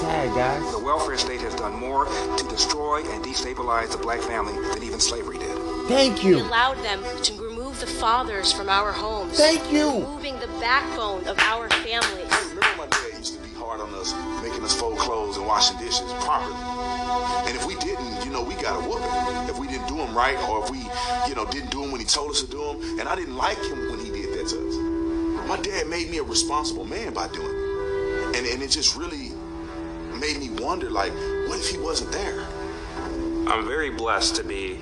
That's 0.09 0.35
sad, 0.35 0.63
guys. 0.63 0.73
The 0.73 0.79
welfare 0.79 1.19
state 1.19 1.43
has 1.43 1.55
done 1.55 1.75
more 1.75 2.07
to 2.07 2.49
destroy 2.49 3.03
and 3.13 3.23
destabilize 3.23 3.93
the 3.93 3.99
black 3.99 4.21
family 4.21 4.55
than 4.73 4.83
even 4.83 5.01
slavery 5.01 5.37
did. 5.37 5.55
Thank 5.87 6.25
you. 6.25 6.37
We 6.37 6.41
allowed 6.43 6.79
them 6.79 7.03
to 7.23 7.35
remove 7.35 7.79
the 7.81 7.87
fathers 7.87 8.51
from 8.51 8.71
our 8.71 8.91
homes. 8.91 9.37
Thank 9.37 9.71
you. 9.71 9.91
Removing 9.91 10.39
the 10.41 10.47
backbone 10.61 11.27
of 11.29 11.39
our 11.41 11.69
families. 11.69 12.33
Remember 12.49 12.77
my 12.79 12.87
dad 12.87 13.19
used 13.19 13.35
to 13.35 13.41
be 13.47 13.55
hard 13.55 13.81
on 13.81 13.93
us, 13.95 14.15
making 14.43 14.65
us 14.65 14.75
fold 14.75 14.99
clothes 14.99 15.37
and 15.37 15.47
washing 15.47 15.77
dishes 15.79 16.11
properly. 16.21 16.57
And 17.47 17.55
if 17.55 17.67
we 17.67 17.75
didn't, 17.77 18.25
you 18.25 18.31
know, 18.31 18.43
we 18.43 18.55
got 18.55 18.83
a 18.83 18.89
whooping. 18.89 19.51
If 19.51 19.59
we 19.59 19.67
didn't 19.67 19.89
do 19.89 19.97
them 19.97 20.17
right, 20.17 20.39
or 20.49 20.65
if 20.65 20.71
we, 20.71 20.79
you 21.29 21.35
know, 21.35 21.45
didn't 21.51 21.71
do 21.71 21.83
them 21.83 21.93
when 21.93 22.01
he 22.01 22.07
told 22.07 22.31
us 22.31 22.41
to 22.41 22.51
do 22.51 22.59
them. 22.65 22.99
And 22.99 23.09
I 23.09 23.15
didn't 23.15 23.37
like 23.37 23.59
him 23.59 23.91
when 23.91 23.99
he 24.01 24.11
did 24.11 24.33
that 24.39 24.49
to 24.49 24.69
us. 24.69 25.49
My 25.49 25.59
dad 25.61 25.87
made 25.87 26.11
me 26.11 26.17
a 26.19 26.23
responsible 26.23 26.87
man 26.87 27.13
by 27.13 27.29
doing 27.29 27.47
it. 27.47 28.37
And, 28.37 28.47
and 28.47 28.63
it 28.63 28.71
just 28.71 28.97
really 28.97 29.33
made 30.19 30.39
me 30.39 30.51
wonder, 30.63 30.91
like, 30.91 31.13
what 31.47 31.59
if 31.59 31.69
he 31.69 31.79
wasn't 31.79 32.13
there? 32.13 32.47
I'm 33.47 33.67
very 33.67 33.91
blessed 33.91 34.37
to 34.37 34.45
be 34.45 34.75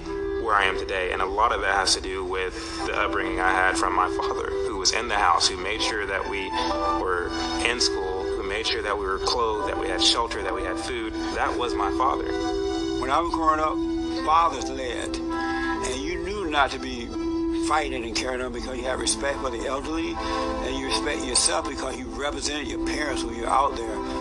where 0.42 0.54
I 0.54 0.64
am 0.64 0.78
today, 0.78 1.12
and 1.12 1.22
a 1.22 1.26
lot 1.26 1.52
of 1.52 1.60
that 1.62 1.74
has 1.74 1.94
to 1.94 2.00
do 2.00 2.24
with 2.24 2.54
the 2.86 2.98
upbringing 2.98 3.40
I 3.40 3.50
had 3.50 3.76
from 3.76 3.94
my 3.94 4.08
father, 4.08 4.50
who 4.50 4.76
was 4.78 4.92
in 4.92 5.08
the 5.08 5.14
house, 5.16 5.48
who 5.48 5.56
made 5.56 5.82
sure 5.82 6.06
that 6.06 6.28
we 6.28 6.48
were 7.00 7.28
in 7.64 7.80
school, 7.80 8.22
who 8.22 8.42
made 8.42 8.66
sure 8.66 8.82
that 8.82 8.96
we 8.96 9.04
were 9.04 9.18
clothed, 9.18 9.68
that 9.68 9.78
we 9.78 9.88
had 9.88 10.02
shelter, 10.02 10.42
that 10.42 10.54
we 10.54 10.62
had 10.62 10.78
food. 10.78 11.12
That 11.34 11.56
was 11.56 11.74
my 11.74 11.90
father. 11.92 12.24
When 13.00 13.10
I 13.10 13.20
was 13.20 13.32
growing 13.34 13.60
up, 13.60 13.76
fathers 14.24 14.68
led, 14.68 15.16
and 15.16 15.96
you 15.96 16.18
knew 16.24 16.48
not 16.48 16.70
to 16.72 16.78
be 16.78 17.06
fighting 17.66 18.04
and 18.04 18.14
carrying 18.14 18.40
on 18.40 18.52
because 18.52 18.76
you 18.78 18.84
had 18.84 19.00
respect 19.00 19.38
for 19.40 19.50
the 19.50 19.66
elderly, 19.66 20.14
and 20.14 20.76
you 20.76 20.86
respect 20.86 21.24
yourself 21.24 21.68
because 21.68 21.96
you 21.98 22.06
represented 22.06 22.68
your 22.68 22.86
parents 22.86 23.24
when 23.24 23.34
you're 23.34 23.48
out 23.48 23.74
there. 23.76 24.15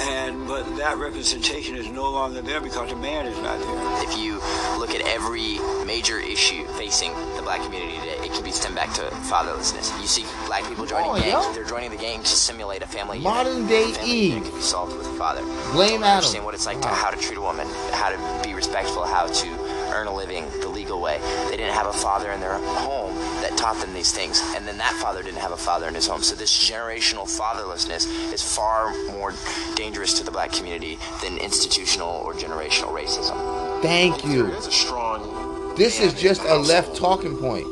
And 0.00 0.46
but 0.48 0.64
that 0.76 0.96
representation 0.96 1.76
is 1.76 1.86
no 1.88 2.10
longer 2.10 2.40
there 2.40 2.60
because 2.60 2.88
the 2.90 2.96
man 2.96 3.26
is 3.26 3.36
not 3.38 3.58
there. 3.58 4.02
If 4.08 4.16
you 4.18 4.40
look 4.78 4.94
at 4.94 5.02
every 5.02 5.58
major 5.84 6.18
issue 6.18 6.64
facing 6.78 7.12
the 7.36 7.42
black 7.42 7.62
community 7.62 7.98
today, 7.98 8.16
it 8.24 8.32
can 8.32 8.42
be 8.42 8.50
stemmed 8.50 8.76
back 8.76 8.92
to 8.94 9.02
fatherlessness. 9.28 9.98
You 10.00 10.06
see 10.06 10.24
black 10.46 10.64
people 10.66 10.86
joining 10.86 11.10
Oh, 11.10 11.14
gangs. 11.20 11.26
yeah. 11.26 11.52
They're 11.52 11.64
joining 11.64 11.90
the 11.90 11.96
gang 11.98 12.20
to 12.22 12.28
simulate 12.28 12.82
a 12.82 12.86
family 12.86 13.18
Modern 13.18 13.54
unit. 13.56 13.68
day 13.68 13.92
family 13.92 14.10
Eve. 14.10 14.32
unit 14.34 14.48
can 14.48 14.54
be 14.56 14.62
solved 14.62 14.96
with 14.96 15.06
a 15.06 15.12
father. 15.18 15.42
Blame 15.72 16.02
Adam. 16.02 16.16
Understand 16.18 16.44
what 16.46 16.54
it's 16.54 16.66
like 16.66 16.80
to 16.80 16.88
how 16.88 17.10
to 17.10 17.16
treat 17.18 17.36
a 17.38 17.42
woman, 17.42 17.66
how 17.92 18.08
to 18.10 18.42
be 18.48 18.54
respectful, 18.54 19.04
how 19.04 19.26
to 19.26 19.59
earn 19.90 20.06
a 20.06 20.14
living 20.14 20.48
the 20.60 20.68
legal 20.68 21.00
way. 21.00 21.18
They 21.50 21.56
didn't 21.56 21.74
have 21.74 21.86
a 21.86 21.92
father 21.92 22.30
in 22.32 22.40
their 22.40 22.58
home 22.58 23.14
that 23.42 23.56
taught 23.56 23.80
them 23.80 23.92
these 23.92 24.12
things, 24.12 24.42
and 24.54 24.66
then 24.66 24.78
that 24.78 24.92
father 24.94 25.22
didn't 25.22 25.40
have 25.40 25.52
a 25.52 25.56
father 25.56 25.88
in 25.88 25.94
his 25.94 26.06
home. 26.06 26.22
So 26.22 26.34
this 26.34 26.70
generational 26.70 27.24
fatherlessness 27.24 28.06
is 28.32 28.42
far 28.42 28.92
more 29.08 29.34
dangerous 29.74 30.14
to 30.14 30.24
the 30.24 30.30
black 30.30 30.52
community 30.52 30.98
than 31.22 31.38
institutional 31.38 32.08
or 32.08 32.34
generational 32.34 32.94
racism. 32.94 33.82
Thank 33.82 34.24
you. 34.24 34.48
There's 34.48 34.66
a 34.66 34.72
strong. 34.72 35.74
This 35.76 36.00
is 36.00 36.14
just 36.14 36.42
a 36.42 36.56
left 36.56 36.96
talking 36.96 37.36
point. 37.36 37.64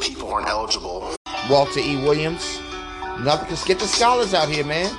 People 0.00 0.32
aren't 0.32 0.48
eligible. 0.48 1.16
Walter 1.48 1.80
E. 1.80 1.96
Williams. 1.96 2.60
Nothing. 3.20 3.48
Just 3.48 3.66
get 3.66 3.78
the 3.78 3.86
scholars 3.86 4.34
out 4.34 4.48
here, 4.48 4.64
man. 4.64 4.94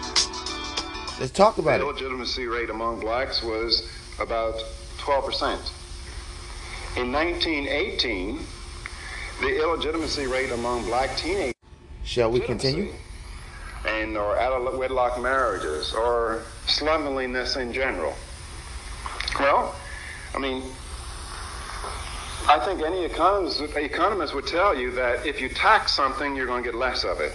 Let's 1.19 1.31
talk 1.31 1.57
about 1.57 1.79
the 1.79 1.87
it. 1.87 1.89
illegitimacy 1.89 2.47
rate 2.47 2.69
among 2.69 2.99
blacks 2.99 3.41
was 3.43 3.89
about 4.19 4.55
12%. 4.97 5.71
In 6.97 7.11
1918, 7.11 8.39
the 9.39 9.61
illegitimacy 9.61 10.25
rate 10.25 10.51
among 10.51 10.83
black 10.85 11.15
teenagers 11.15 11.53
Shall 12.03 12.31
we 12.31 12.39
continue? 12.39 12.91
and 13.85 14.17
or 14.17 14.35
out 14.39 14.53
of 14.53 14.79
wedlock 14.79 15.21
marriages 15.21 15.93
or 15.93 16.41
slovenliness 16.65 17.55
in 17.55 17.71
general. 17.71 18.15
Well, 19.39 19.75
I 20.33 20.39
mean, 20.39 20.63
I 22.49 22.59
think 22.65 22.81
any 22.81 23.05
economist, 23.05 23.61
economist 23.75 24.33
would 24.33 24.47
tell 24.47 24.75
you 24.75 24.89
that 24.93 25.23
if 25.23 25.39
you 25.39 25.49
tax 25.49 25.91
something, 25.91 26.35
you're 26.35 26.47
going 26.47 26.63
to 26.63 26.71
get 26.71 26.77
less 26.77 27.03
of 27.03 27.19
it. 27.19 27.33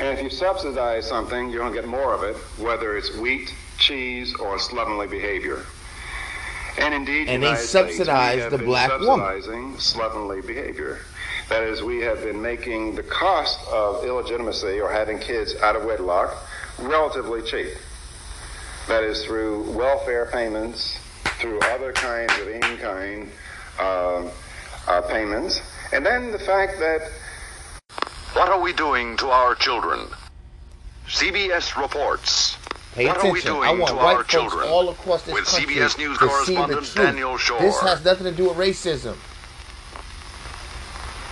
And 0.00 0.08
if 0.08 0.20
you 0.20 0.28
subsidize 0.28 1.06
something, 1.06 1.50
you're 1.50 1.60
going 1.60 1.72
to 1.72 1.80
get 1.80 1.88
more 1.88 2.12
of 2.12 2.24
it, 2.24 2.34
whether 2.60 2.96
it's 2.96 3.16
wheat, 3.16 3.54
cheese, 3.78 4.34
or 4.40 4.58
slovenly 4.58 5.06
behavior. 5.06 5.64
And 6.78 6.92
indeed, 6.94 7.28
And 7.28 7.42
they 7.42 7.46
United 7.48 7.62
we 7.62 7.66
subsidize 7.66 8.42
have 8.42 8.50
the 8.52 8.58
been 8.58 8.66
black 8.66 8.90
woman. 9.00 9.06
subsidizing 9.42 9.78
slovenly 9.78 10.40
behavior. 10.42 11.00
That 11.48 11.62
is, 11.62 11.82
we 11.82 12.00
have 12.00 12.22
been 12.22 12.42
making 12.42 12.96
the 12.96 13.02
cost 13.02 13.58
of 13.68 14.04
illegitimacy 14.04 14.80
or 14.80 14.90
having 14.90 15.18
kids 15.18 15.54
out 15.62 15.76
of 15.76 15.84
wedlock 15.84 16.36
relatively 16.78 17.40
cheap. 17.42 17.68
That 18.88 19.02
is 19.04 19.24
through 19.24 19.70
welfare 19.72 20.26
payments, 20.26 20.98
through 21.40 21.60
other 21.60 21.92
kinds 21.92 22.32
of 22.38 22.48
in-kind 22.48 23.30
uh, 23.78 24.28
uh, 24.86 25.00
payments, 25.02 25.60
and 25.92 26.04
then 26.04 26.30
the 26.32 26.38
fact 26.38 26.78
that 26.78 27.00
What 28.34 28.48
are 28.48 28.60
we 28.60 28.72
doing 28.72 29.16
to 29.18 29.28
our 29.28 29.54
children? 29.54 30.00
CBS 31.08 31.80
reports. 31.80 32.56
Pay 32.96 33.06
what 33.08 33.18
are 33.18 33.22
we 33.24 33.28
attention. 33.40 33.52
doing 33.52 33.68
I 33.68 33.72
want 33.74 33.88
to 33.90 33.94
white 33.96 34.04
our 34.16 34.24
folks 34.24 34.32
children? 34.32 34.68
all 34.68 34.88
across 34.88 35.22
this 35.22 35.34
With 35.34 35.44
country 35.46 35.74
CBS 35.76 35.98
News 35.98 36.18
to 36.18 36.28
see 36.46 36.56
the 36.56 36.66
truth. 36.66 36.94
Daniel 36.94 37.36
Schorr. 37.36 37.60
This 37.60 37.78
has 37.80 38.02
nothing 38.04 38.24
to 38.24 38.32
do 38.32 38.48
with 38.48 38.56
racism. 38.56 39.16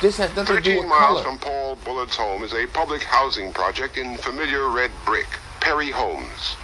This 0.02 0.18
has 0.18 0.28
nothing 0.37 0.56
to 0.56 0.61
do 0.62 0.71
13 0.75 0.76
with 0.80 0.88
miles 0.88 1.23
color. 1.23 1.23
from 1.23 1.38
Paul 1.38 1.76
Bullett's 1.85 2.16
home 2.16 2.44
is 2.44 2.52
a 2.52 2.66
public 2.66 3.02
housing 3.02 3.52
project 3.52 3.97
in 3.97 4.16
familiar 4.18 4.68
red 4.68 4.90
brick, 5.06 5.26
Perry 5.61 5.90
Homes. 5.90 6.56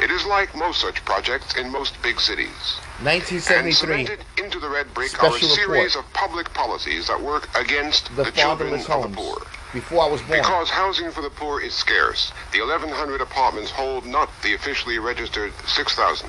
It 0.00 0.10
is 0.12 0.24
like 0.24 0.54
most 0.54 0.80
such 0.80 1.04
projects 1.04 1.56
in 1.56 1.70
most 1.70 2.00
big 2.02 2.20
cities. 2.20 2.78
And 2.98 3.06
1973. 3.06 3.74
cemented 3.74 4.24
into 4.42 4.60
the 4.60 4.68
red 4.68 4.92
brick 4.94 5.12
are 5.22 5.34
a 5.34 5.38
series 5.40 5.96
report. 5.96 5.96
of 6.06 6.12
public 6.14 6.54
policies 6.54 7.08
that 7.08 7.20
work 7.20 7.48
against 7.56 8.14
The 8.14 8.24
the, 8.24 8.30
children 8.30 8.74
of 8.74 8.86
homes. 8.86 9.10
the 9.10 9.16
poor. 9.16 9.42
Before 9.72 10.02
I 10.02 10.08
was 10.08 10.20
born. 10.22 10.40
Because 10.40 10.68
housing 10.68 11.12
for 11.12 11.22
the 11.22 11.30
poor 11.30 11.60
is 11.60 11.72
scarce, 11.74 12.32
the 12.50 12.58
1,100 12.58 13.20
apartments 13.20 13.70
hold 13.70 14.04
not 14.04 14.28
the 14.42 14.54
officially 14.54 14.98
registered 14.98 15.52
6,000, 15.64 16.28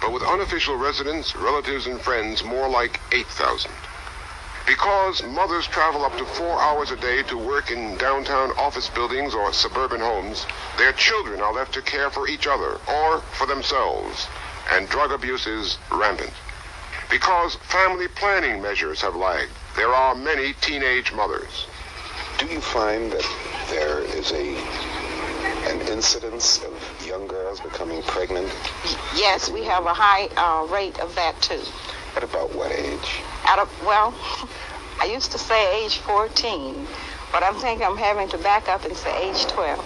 but 0.00 0.10
with 0.10 0.24
unofficial 0.24 0.74
residents, 0.74 1.36
relatives, 1.36 1.86
and 1.86 2.00
friends, 2.00 2.42
more 2.42 2.68
like 2.68 2.98
8,000. 3.12 3.70
Because 4.66 5.22
mothers 5.22 5.68
travel 5.68 6.04
up 6.04 6.16
to 6.18 6.24
four 6.24 6.60
hours 6.60 6.90
a 6.90 6.96
day 6.96 7.22
to 7.24 7.38
work 7.38 7.70
in 7.70 7.96
downtown 7.98 8.50
office 8.58 8.88
buildings 8.88 9.32
or 9.32 9.52
suburban 9.52 10.00
homes, 10.00 10.44
their 10.76 10.92
children 10.92 11.40
are 11.40 11.52
left 11.52 11.74
to 11.74 11.82
care 11.82 12.10
for 12.10 12.26
each 12.26 12.48
other 12.48 12.80
or 12.88 13.20
for 13.20 13.46
themselves, 13.46 14.26
and 14.72 14.88
drug 14.88 15.12
abuse 15.12 15.46
is 15.46 15.78
rampant. 15.92 16.32
Because 17.08 17.54
family 17.54 18.08
planning 18.08 18.60
measures 18.60 19.02
have 19.02 19.14
lagged, 19.14 19.52
there 19.76 19.94
are 19.94 20.16
many 20.16 20.54
teenage 20.54 21.12
mothers. 21.12 21.66
Do 22.42 22.48
you 22.48 22.60
find 22.60 23.12
that 23.12 23.24
there 23.70 24.00
is 24.00 24.32
a 24.32 24.56
an 25.70 25.80
incidence 25.82 26.60
of 26.64 27.06
young 27.06 27.28
girls 27.28 27.60
becoming 27.60 28.02
pregnant? 28.02 28.52
Yes, 29.14 29.48
we 29.48 29.62
have 29.62 29.86
a 29.86 29.94
high 29.94 30.26
uh, 30.36 30.66
rate 30.66 30.98
of 30.98 31.14
that 31.14 31.40
too. 31.40 31.62
At 32.16 32.24
about 32.24 32.52
what 32.56 32.72
age? 32.72 33.22
Out 33.46 33.60
of 33.60 33.70
well, 33.86 34.12
I 35.00 35.04
used 35.04 35.30
to 35.30 35.38
say 35.38 35.84
age 35.84 35.98
14, 35.98 36.84
but 37.30 37.44
I'm 37.44 37.54
thinking 37.54 37.86
I'm 37.86 37.96
having 37.96 38.28
to 38.30 38.38
back 38.38 38.68
up 38.68 38.84
and 38.86 38.96
say 38.96 39.30
age 39.30 39.46
12. 39.46 39.78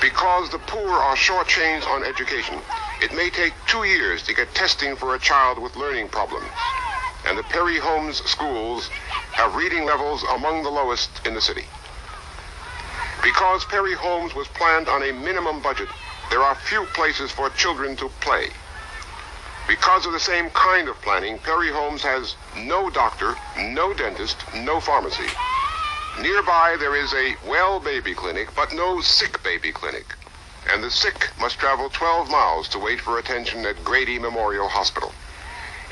Because 0.00 0.48
the 0.48 0.60
poor 0.60 0.88
are 0.88 1.14
shortchanged 1.14 1.86
on 1.88 2.04
education, 2.04 2.56
it 3.02 3.14
may 3.14 3.28
take 3.28 3.52
two 3.66 3.84
years 3.84 4.22
to 4.22 4.34
get 4.34 4.54
testing 4.54 4.96
for 4.96 5.14
a 5.14 5.18
child 5.18 5.58
with 5.58 5.76
learning 5.76 6.08
problems. 6.08 6.46
And 7.26 7.36
the 7.36 7.42
Perry 7.44 7.78
Homes 7.78 8.22
schools 8.24 8.88
have 9.32 9.54
reading 9.54 9.84
levels 9.84 10.22
among 10.34 10.62
the 10.62 10.70
lowest 10.70 11.10
in 11.26 11.34
the 11.34 11.40
city. 11.40 11.64
Because 13.22 13.64
Perry 13.66 13.94
Homes 13.94 14.34
was 14.34 14.48
planned 14.48 14.88
on 14.88 15.02
a 15.02 15.12
minimum 15.12 15.60
budget, 15.60 15.88
there 16.30 16.42
are 16.42 16.54
few 16.54 16.84
places 16.94 17.30
for 17.30 17.50
children 17.50 17.96
to 17.96 18.08
play. 18.20 18.50
Because 19.68 20.06
of 20.06 20.12
the 20.12 20.20
same 20.20 20.50
kind 20.50 20.88
of 20.88 21.00
planning, 21.02 21.38
Perry 21.38 21.70
Homes 21.70 22.02
has 22.02 22.34
no 22.56 22.90
doctor, 22.90 23.36
no 23.58 23.92
dentist, 23.92 24.36
no 24.54 24.80
pharmacy. 24.80 25.28
Nearby, 26.20 26.76
there 26.78 26.96
is 26.96 27.12
a 27.14 27.36
well 27.46 27.78
baby 27.78 28.14
clinic, 28.14 28.48
but 28.56 28.72
no 28.72 29.00
sick 29.00 29.42
baby 29.42 29.70
clinic. 29.70 30.06
And 30.68 30.82
the 30.82 30.90
sick 30.90 31.30
must 31.38 31.58
travel 31.58 31.88
12 31.88 32.30
miles 32.30 32.68
to 32.70 32.78
wait 32.78 33.00
for 33.00 33.18
attention 33.18 33.64
at 33.64 33.84
Grady 33.84 34.18
Memorial 34.18 34.68
Hospital. 34.68 35.12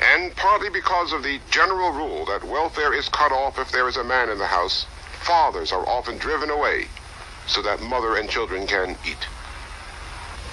And 0.01 0.35
partly 0.35 0.69
because 0.69 1.11
of 1.11 1.23
the 1.23 1.39
general 1.51 1.91
rule 1.91 2.25
that 2.25 2.43
welfare 2.43 2.93
is 2.93 3.09
cut 3.09 3.31
off 3.31 3.59
if 3.59 3.71
there 3.71 3.87
is 3.87 3.97
a 3.97 4.03
man 4.03 4.29
in 4.29 4.37
the 4.37 4.47
house, 4.47 4.85
fathers 5.21 5.71
are 5.71 5.87
often 5.87 6.17
driven 6.17 6.49
away 6.49 6.87
so 7.47 7.61
that 7.61 7.81
mother 7.81 8.15
and 8.15 8.29
children 8.29 8.65
can 8.65 8.95
eat. 9.05 9.27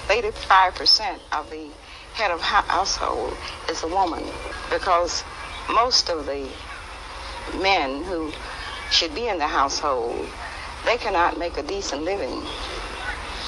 85% 0.07 1.19
of 1.31 1.49
the 1.49 1.69
head 2.13 2.31
of 2.31 2.41
household 2.41 3.35
is 3.69 3.83
a 3.83 3.87
woman 3.87 4.23
because 4.69 5.23
most 5.69 6.09
of 6.09 6.25
the 6.25 6.49
men 7.61 8.03
who 8.03 8.31
should 8.91 9.13
be 9.13 9.27
in 9.27 9.37
the 9.37 9.47
household, 9.47 10.27
they 10.85 10.97
cannot 10.97 11.37
make 11.37 11.57
a 11.57 11.63
decent 11.63 12.03
living. 12.03 12.41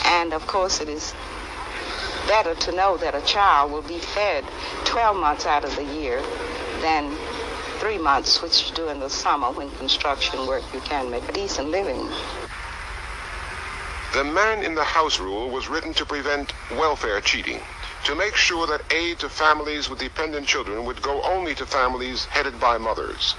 And 0.05 0.33
of 0.33 0.45
course, 0.47 0.81
it 0.81 0.89
is 0.89 1.13
better 2.29 2.53
to 2.53 2.71
know 2.71 2.95
that 2.95 3.15
a 3.15 3.21
child 3.21 3.71
will 3.71 3.81
be 3.81 3.97
fed 3.97 4.45
12 4.85 5.17
months 5.17 5.47
out 5.47 5.63
of 5.63 5.75
the 5.75 5.83
year 5.83 6.21
than 6.79 7.11
three 7.79 7.97
months, 7.97 8.39
which 8.43 8.71
during 8.73 8.99
the 8.99 9.09
summer 9.09 9.51
when 9.51 9.71
construction 9.71 10.45
work 10.45 10.61
you 10.71 10.79
can 10.81 11.09
make 11.09 11.27
a 11.27 11.31
decent 11.31 11.69
living. 11.69 12.07
The 14.13 14.23
man 14.23 14.63
in 14.63 14.75
the 14.75 14.83
house 14.83 15.19
rule 15.19 15.49
was 15.49 15.69
written 15.69 15.91
to 15.95 16.05
prevent 16.05 16.53
welfare 16.71 17.19
cheating, 17.19 17.61
to 18.05 18.13
make 18.13 18.35
sure 18.35 18.67
that 18.67 18.93
aid 18.93 19.17
to 19.19 19.29
families 19.29 19.89
with 19.89 19.97
dependent 19.97 20.45
children 20.45 20.85
would 20.85 21.01
go 21.01 21.23
only 21.23 21.55
to 21.55 21.65
families 21.65 22.25
headed 22.25 22.59
by 22.59 22.77
mothers. 22.77 23.33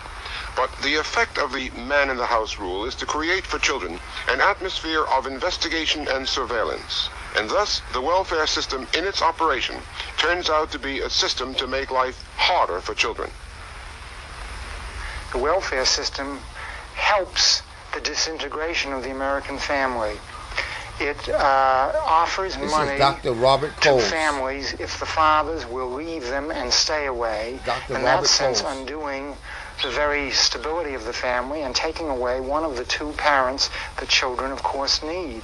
But 0.57 0.70
the 0.83 0.96
effect 0.96 1.38
of 1.38 1.53
the 1.53 1.70
man 1.70 2.11
in 2.11 2.16
the 2.16 2.26
house 2.26 2.59
rule 2.59 2.85
is 2.87 2.96
to 2.96 3.07
create 3.07 3.46
for 3.46 3.61
children 3.61 4.00
an 4.29 4.40
atmosphere 4.40 5.05
of 5.05 5.29
investigation 5.29 6.09
and 6.09 6.26
surveillance. 6.26 7.09
And 7.37 7.49
thus, 7.49 7.83
the 7.93 8.01
welfare 8.01 8.47
system 8.47 8.87
in 8.97 9.05
its 9.05 9.23
operation 9.23 9.77
turns 10.19 10.51
out 10.51 10.73
to 10.73 10.79
be 10.79 11.01
a 11.01 11.11
system 11.11 11.55
to 11.55 11.66
make 11.66 11.90
life 11.90 12.25
harder 12.37 12.81
for 12.81 12.95
children. 12.95 13.31
The 15.33 15.38
welfare 15.38 15.85
system 15.85 16.40
helps 16.95 17.62
the 17.95 18.01
disintegration 18.01 18.93
of 18.93 19.05
the 19.05 19.11
American 19.11 19.59
family. 19.59 20.16
It 21.01 21.29
uh, 21.31 21.93
offers 22.05 22.57
This 22.57 22.71
money 22.71 22.99
Dr. 22.99 23.33
Robert 23.33 23.73
to 23.83 23.99
families 24.01 24.75
if 24.75 25.01
the 25.01 25.07
fathers 25.07 25.64
will 25.64 25.90
leave 25.90 26.27
them 26.27 26.51
and 26.51 26.71
stay 26.71 27.07
away. 27.07 27.59
Dr. 27.64 27.95
In 27.97 28.03
Robert 28.03 28.23
that 28.23 28.29
sense, 28.29 28.61
Coles. 28.61 28.77
undoing 28.77 29.35
the 29.83 29.88
very 29.88 30.31
stability 30.31 30.93
of 30.93 31.05
the 31.07 31.12
family 31.12 31.62
and 31.62 31.75
taking 31.75 32.11
away 32.11 32.40
one 32.40 32.64
of 32.64 32.77
the 32.77 32.85
two 32.85 33.12
parents 33.12 33.71
the 33.99 34.07
children, 34.07 34.53
of 34.53 34.62
course, 34.62 35.03
need. 35.03 35.43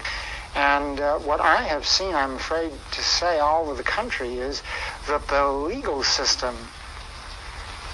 And 0.56 0.98
uh, 1.00 1.18
what 1.18 1.40
I 1.42 1.64
have 1.64 1.86
seen, 1.86 2.14
I'm 2.14 2.36
afraid 2.36 2.72
to 2.92 3.02
say, 3.02 3.38
all 3.38 3.64
over 3.64 3.74
the 3.74 3.82
country 3.82 4.38
is 4.38 4.62
that 5.06 5.28
the 5.28 5.46
legal 5.46 6.02
system 6.02 6.56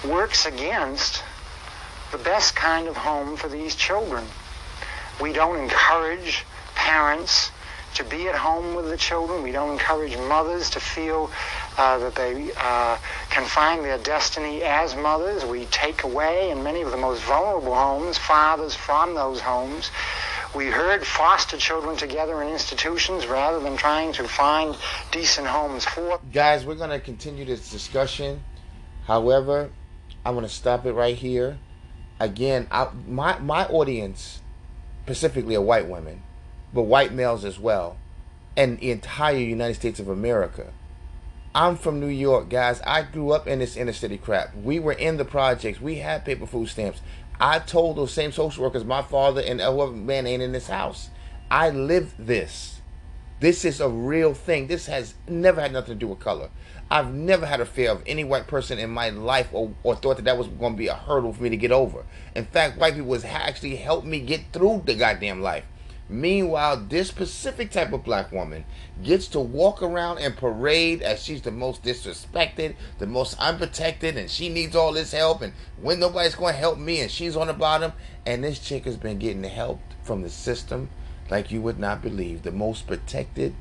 works 0.07 0.45
against 0.45 1.23
the 2.13 2.17
best 2.19 2.55
kind 2.55 2.87
of 2.87 2.95
home 2.95 3.35
for 3.35 3.49
these 3.49 3.75
children. 3.75 4.23
We 5.19 5.33
don't 5.33 5.59
encourage 5.59 6.45
parents 6.73 7.51
to 7.95 8.03
be 8.05 8.27
at 8.27 8.35
home 8.35 8.75
with 8.75 8.89
the 8.89 8.97
children. 8.97 9.43
We 9.43 9.51
don't 9.51 9.71
encourage 9.71 10.17
mothers 10.17 10.69
to 10.71 10.79
feel 10.79 11.29
uh, 11.77 11.97
that 11.99 12.15
they 12.15 12.49
uh, 12.57 12.97
can 13.29 13.45
find 13.45 13.83
their 13.83 13.97
destiny 13.97 14.63
as 14.63 14.95
mothers. 14.95 15.43
We 15.45 15.65
take 15.65 16.03
away, 16.03 16.49
in 16.49 16.63
many 16.63 16.81
of 16.81 16.91
the 16.91 16.97
most 16.97 17.21
vulnerable 17.23 17.75
homes, 17.75 18.17
fathers 18.17 18.73
from 18.73 19.15
those 19.15 19.41
homes. 19.41 19.91
We 20.55 20.67
heard 20.67 21.03
foster 21.03 21.57
children 21.57 21.97
together 21.97 22.43
in 22.43 22.49
institutions 22.49 23.25
rather 23.25 23.59
than 23.59 23.75
trying 23.75 24.13
to 24.13 24.27
find 24.27 24.75
decent 25.11 25.47
homes 25.47 25.83
for. 25.83 26.19
Guys, 26.31 26.63
we're 26.63 26.75
going 26.75 26.91
to 26.91 26.99
continue 26.99 27.43
this 27.43 27.71
discussion. 27.71 28.43
However, 29.05 29.71
I'm 30.23 30.35
going 30.35 30.45
to 30.45 30.53
stop 30.53 30.85
it 30.85 30.93
right 30.93 31.15
here. 31.15 31.57
Again, 32.19 32.67
I, 32.69 32.89
my 33.07 33.39
my 33.39 33.65
audience, 33.65 34.41
specifically 35.03 35.55
are 35.55 35.61
white 35.61 35.87
women, 35.87 36.21
but 36.71 36.83
white 36.83 37.11
males 37.13 37.43
as 37.43 37.57
well, 37.57 37.97
and 38.55 38.79
the 38.79 38.91
entire 38.91 39.37
United 39.37 39.73
States 39.73 39.99
of 39.99 40.07
America. 40.07 40.71
I'm 41.55 41.77
from 41.77 41.99
New 41.99 42.07
York, 42.07 42.49
guys. 42.49 42.81
I 42.81 43.03
grew 43.03 43.31
up 43.31 43.47
in 43.47 43.59
this 43.59 43.75
inner 43.75 43.93
city 43.93 44.17
crap. 44.17 44.55
We 44.55 44.79
were 44.79 44.93
in 44.93 45.17
the 45.17 45.25
projects. 45.25 45.79
We 45.79 45.95
had 45.95 46.25
paper 46.25 46.47
food 46.47 46.69
stamps. 46.69 47.01
I 47.39 47.59
told 47.59 47.97
those 47.97 48.13
same 48.13 48.31
social 48.31 48.63
workers, 48.63 48.85
my 48.85 49.01
father 49.01 49.41
and 49.41 49.59
uh, 49.59 49.71
whoever 49.71 49.91
man 49.91 50.27
ain't 50.27 50.43
in 50.43 50.51
this 50.51 50.67
house. 50.67 51.09
I 51.49 51.69
lived 51.69 52.13
this. 52.17 52.81
This 53.39 53.65
is 53.65 53.81
a 53.81 53.89
real 53.89 54.33
thing. 54.33 54.67
This 54.67 54.85
has 54.85 55.15
never 55.27 55.59
had 55.59 55.73
nothing 55.73 55.95
to 55.95 55.99
do 55.99 56.07
with 56.07 56.19
color. 56.19 56.49
I've 56.89 57.13
never 57.13 57.45
had 57.45 57.59
a 57.59 57.65
fear 57.65 57.91
of 57.91 58.01
any 58.05 58.23
white 58.23 58.47
person 58.47 58.79
in 58.79 58.89
my 58.89 59.09
life 59.09 59.49
or, 59.51 59.73
or 59.83 59.95
thought 59.95 60.17
that 60.17 60.25
that 60.25 60.37
was 60.37 60.47
going 60.47 60.73
to 60.73 60.77
be 60.77 60.87
a 60.87 60.93
hurdle 60.93 61.33
for 61.33 61.43
me 61.43 61.49
to 61.49 61.57
get 61.57 61.71
over. 61.71 62.05
In 62.35 62.45
fact, 62.45 62.77
white 62.77 62.95
people 62.95 63.13
has 63.13 63.25
actually 63.25 63.75
helped 63.75 64.05
me 64.05 64.19
get 64.19 64.53
through 64.53 64.83
the 64.85 64.95
goddamn 64.95 65.41
life. 65.41 65.65
Meanwhile, 66.09 66.85
this 66.89 67.07
specific 67.07 67.71
type 67.71 67.93
of 67.93 68.03
black 68.03 68.31
woman 68.31 68.65
gets 69.01 69.27
to 69.29 69.39
walk 69.39 69.81
around 69.81 70.19
and 70.19 70.35
parade 70.35 71.01
as 71.01 71.23
she's 71.23 71.41
the 71.41 71.51
most 71.51 71.81
disrespected, 71.81 72.75
the 72.99 73.07
most 73.07 73.39
unprotected, 73.39 74.17
and 74.17 74.29
she 74.29 74.49
needs 74.49 74.75
all 74.75 74.91
this 74.91 75.13
help. 75.13 75.41
And 75.41 75.53
when 75.81 75.99
nobody's 75.99 76.35
going 76.35 76.53
to 76.53 76.59
help 76.59 76.77
me, 76.77 76.99
and 76.99 77.09
she's 77.09 77.37
on 77.37 77.47
the 77.47 77.53
bottom, 77.53 77.93
and 78.25 78.43
this 78.43 78.59
chick 78.59 78.83
has 78.85 78.97
been 78.97 79.17
getting 79.17 79.43
help 79.43 79.79
from 80.03 80.21
the 80.21 80.29
system 80.29 80.89
like 81.29 81.51
you 81.51 81.61
would 81.61 81.79
not 81.79 82.01
believe. 82.01 82.43
The 82.43 82.51
most 82.51 82.85
protected 82.85 83.55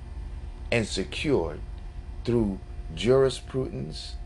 and 0.71 0.87
secured 0.87 1.61
through 2.25 2.59
jurisprudence, 2.95 4.17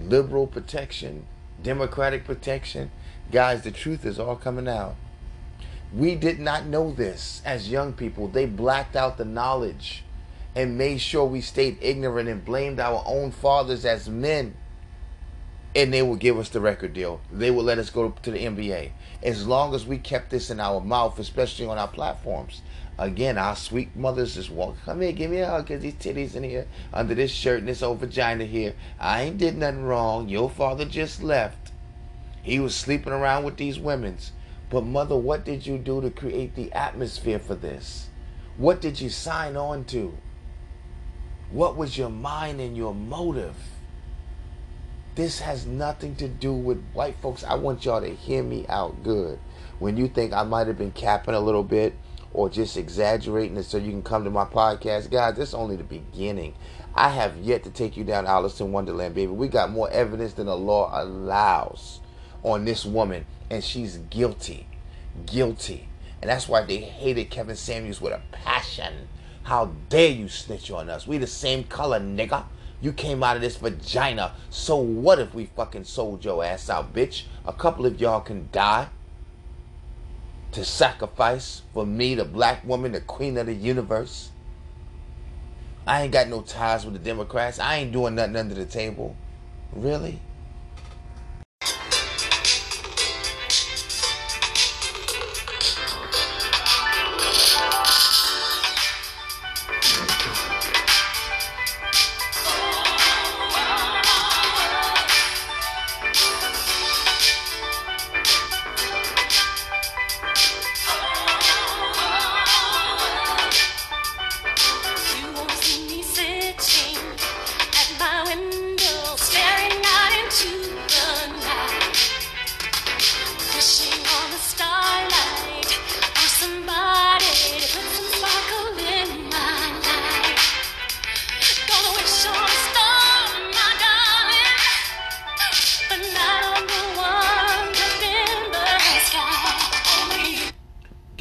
liberal 0.00 0.46
protection, 0.46 1.26
democratic 1.62 2.24
protection. 2.24 2.90
Guys, 3.30 3.62
the 3.62 3.70
truth 3.70 4.06
is 4.06 4.18
all 4.18 4.36
coming 4.36 4.66
out. 4.66 4.96
We 5.92 6.14
did 6.14 6.40
not 6.40 6.66
know 6.66 6.92
this 6.92 7.40
as 7.44 7.70
young 7.70 7.92
people. 7.92 8.28
They 8.28 8.46
blacked 8.46 8.96
out 8.96 9.18
the 9.18 9.24
knowledge 9.24 10.04
and 10.54 10.78
made 10.78 11.00
sure 11.00 11.24
we 11.24 11.40
stayed 11.40 11.78
ignorant 11.80 12.28
and 12.28 12.44
blamed 12.44 12.80
our 12.80 13.02
own 13.06 13.30
fathers 13.30 13.84
as 13.84 14.08
men. 14.08 14.54
And 15.74 15.92
they 15.92 16.02
would 16.02 16.18
give 16.18 16.38
us 16.38 16.48
the 16.48 16.60
record 16.60 16.94
deal. 16.94 17.20
They 17.30 17.50
would 17.50 17.64
let 17.66 17.78
us 17.78 17.90
go 17.90 18.14
to 18.22 18.30
the 18.30 18.38
NBA. 18.38 18.92
As 19.22 19.46
long 19.46 19.74
as 19.74 19.86
we 19.86 19.98
kept 19.98 20.30
this 20.30 20.50
in 20.50 20.58
our 20.58 20.80
mouth, 20.80 21.18
especially 21.18 21.66
on 21.66 21.76
our 21.76 21.88
platforms. 21.88 22.62
Again, 22.98 23.36
our 23.36 23.54
sweet 23.54 23.94
mothers 23.94 24.36
just 24.36 24.50
walk, 24.50 24.76
come 24.86 25.02
here, 25.02 25.12
give 25.12 25.30
me 25.30 25.40
a 25.40 25.46
hug, 25.46 25.66
cause 25.66 25.82
these 25.82 25.92
titties 25.94 26.34
in 26.34 26.44
here, 26.44 26.66
under 26.94 27.14
this 27.14 27.30
shirt 27.30 27.58
and 27.58 27.68
this 27.68 27.82
old 27.82 27.98
vagina 27.98 28.46
here. 28.46 28.72
I 28.98 29.24
ain't 29.24 29.36
did 29.36 29.58
nothing 29.58 29.84
wrong. 29.84 30.30
Your 30.30 30.48
father 30.48 30.86
just 30.86 31.22
left. 31.22 31.72
He 32.42 32.58
was 32.58 32.74
sleeping 32.74 33.12
around 33.12 33.44
with 33.44 33.58
these 33.58 33.78
women's. 33.78 34.32
But 34.68 34.84
mother, 34.84 35.16
what 35.16 35.44
did 35.44 35.66
you 35.66 35.78
do 35.78 36.00
to 36.00 36.10
create 36.10 36.56
the 36.56 36.72
atmosphere 36.72 37.38
for 37.38 37.54
this? 37.54 38.08
What 38.56 38.80
did 38.80 39.00
you 39.00 39.10
sign 39.10 39.56
on 39.56 39.84
to? 39.86 40.16
What 41.50 41.76
was 41.76 41.96
your 41.96 42.10
mind 42.10 42.60
and 42.60 42.76
your 42.76 42.94
motive? 42.94 43.54
This 45.14 45.40
has 45.40 45.66
nothing 45.66 46.16
to 46.16 46.28
do 46.28 46.52
with 46.52 46.82
white 46.92 47.16
folks. 47.22 47.44
I 47.44 47.54
want 47.54 47.84
y'all 47.84 48.00
to 48.00 48.14
hear 48.14 48.42
me 48.42 48.66
out 48.68 49.02
good. 49.02 49.38
When 49.78 49.96
you 49.96 50.08
think 50.08 50.32
I 50.32 50.42
might 50.42 50.66
have 50.66 50.78
been 50.78 50.92
capping 50.92 51.34
a 51.34 51.40
little 51.40 51.62
bit 51.62 51.94
or 52.32 52.50
just 52.50 52.76
exaggerating 52.76 53.56
it 53.56 53.64
so 53.64 53.78
you 53.78 53.90
can 53.90 54.02
come 54.02 54.24
to 54.24 54.30
my 54.30 54.44
podcast, 54.44 55.10
guys, 55.10 55.36
this 55.36 55.50
is 55.50 55.54
only 55.54 55.76
the 55.76 55.84
beginning. 55.84 56.54
I 56.94 57.10
have 57.10 57.36
yet 57.36 57.62
to 57.64 57.70
take 57.70 57.96
you 57.96 58.04
down 58.04 58.26
Alice 58.26 58.60
in 58.60 58.72
Wonderland, 58.72 59.14
baby. 59.14 59.30
We 59.32 59.48
got 59.48 59.70
more 59.70 59.88
evidence 59.90 60.32
than 60.32 60.46
the 60.46 60.56
law 60.56 60.90
allows 60.92 62.00
on 62.46 62.64
this 62.64 62.86
woman 62.86 63.26
and 63.50 63.62
she's 63.62 63.98
guilty. 64.08 64.66
Guilty. 65.26 65.88
And 66.22 66.30
that's 66.30 66.48
why 66.48 66.62
they 66.62 66.78
hated 66.78 67.28
Kevin 67.28 67.56
Samuels 67.56 68.00
with 68.00 68.12
a 68.12 68.22
passion. 68.32 69.08
How 69.42 69.72
dare 69.88 70.10
you 70.10 70.28
snitch 70.28 70.70
on 70.70 70.88
us? 70.88 71.06
We 71.06 71.18
the 71.18 71.26
same 71.26 71.64
color, 71.64 72.00
nigga. 72.00 72.44
You 72.80 72.92
came 72.92 73.22
out 73.22 73.36
of 73.36 73.42
this 73.42 73.56
vagina. 73.56 74.32
So 74.48 74.76
what 74.76 75.18
if 75.18 75.34
we 75.34 75.46
fucking 75.46 75.84
sold 75.84 76.24
your 76.24 76.44
ass 76.44 76.70
out, 76.70 76.94
bitch? 76.94 77.24
A 77.44 77.52
couple 77.52 77.84
of 77.84 78.00
y'all 78.00 78.20
can 78.20 78.48
die 78.52 78.88
to 80.52 80.64
sacrifice 80.64 81.62
for 81.74 81.84
me, 81.84 82.14
the 82.14 82.24
black 82.24 82.64
woman, 82.64 82.92
the 82.92 83.00
queen 83.00 83.36
of 83.36 83.46
the 83.46 83.54
universe. 83.54 84.30
I 85.86 86.02
ain't 86.02 86.12
got 86.12 86.28
no 86.28 86.42
ties 86.42 86.84
with 86.84 86.94
the 86.94 87.00
Democrats. 87.00 87.58
I 87.58 87.76
ain't 87.76 87.92
doing 87.92 88.14
nothing 88.14 88.36
under 88.36 88.54
the 88.54 88.66
table. 88.66 89.16
Really? 89.72 90.20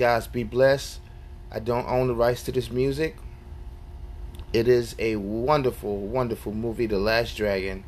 Guys, 0.05 0.27
be 0.27 0.43
blessed. 0.43 0.99
I 1.51 1.57
don't 1.57 1.87
own 1.87 2.05
the 2.05 2.13
rights 2.13 2.43
to 2.43 2.51
this 2.51 2.69
music. 2.69 3.15
It 4.53 4.67
is 4.67 4.93
a 4.99 5.15
wonderful, 5.15 5.97
wonderful 5.97 6.53
movie, 6.53 6.85
The 6.85 6.99
Last 6.99 7.35
Dragon. 7.35 7.83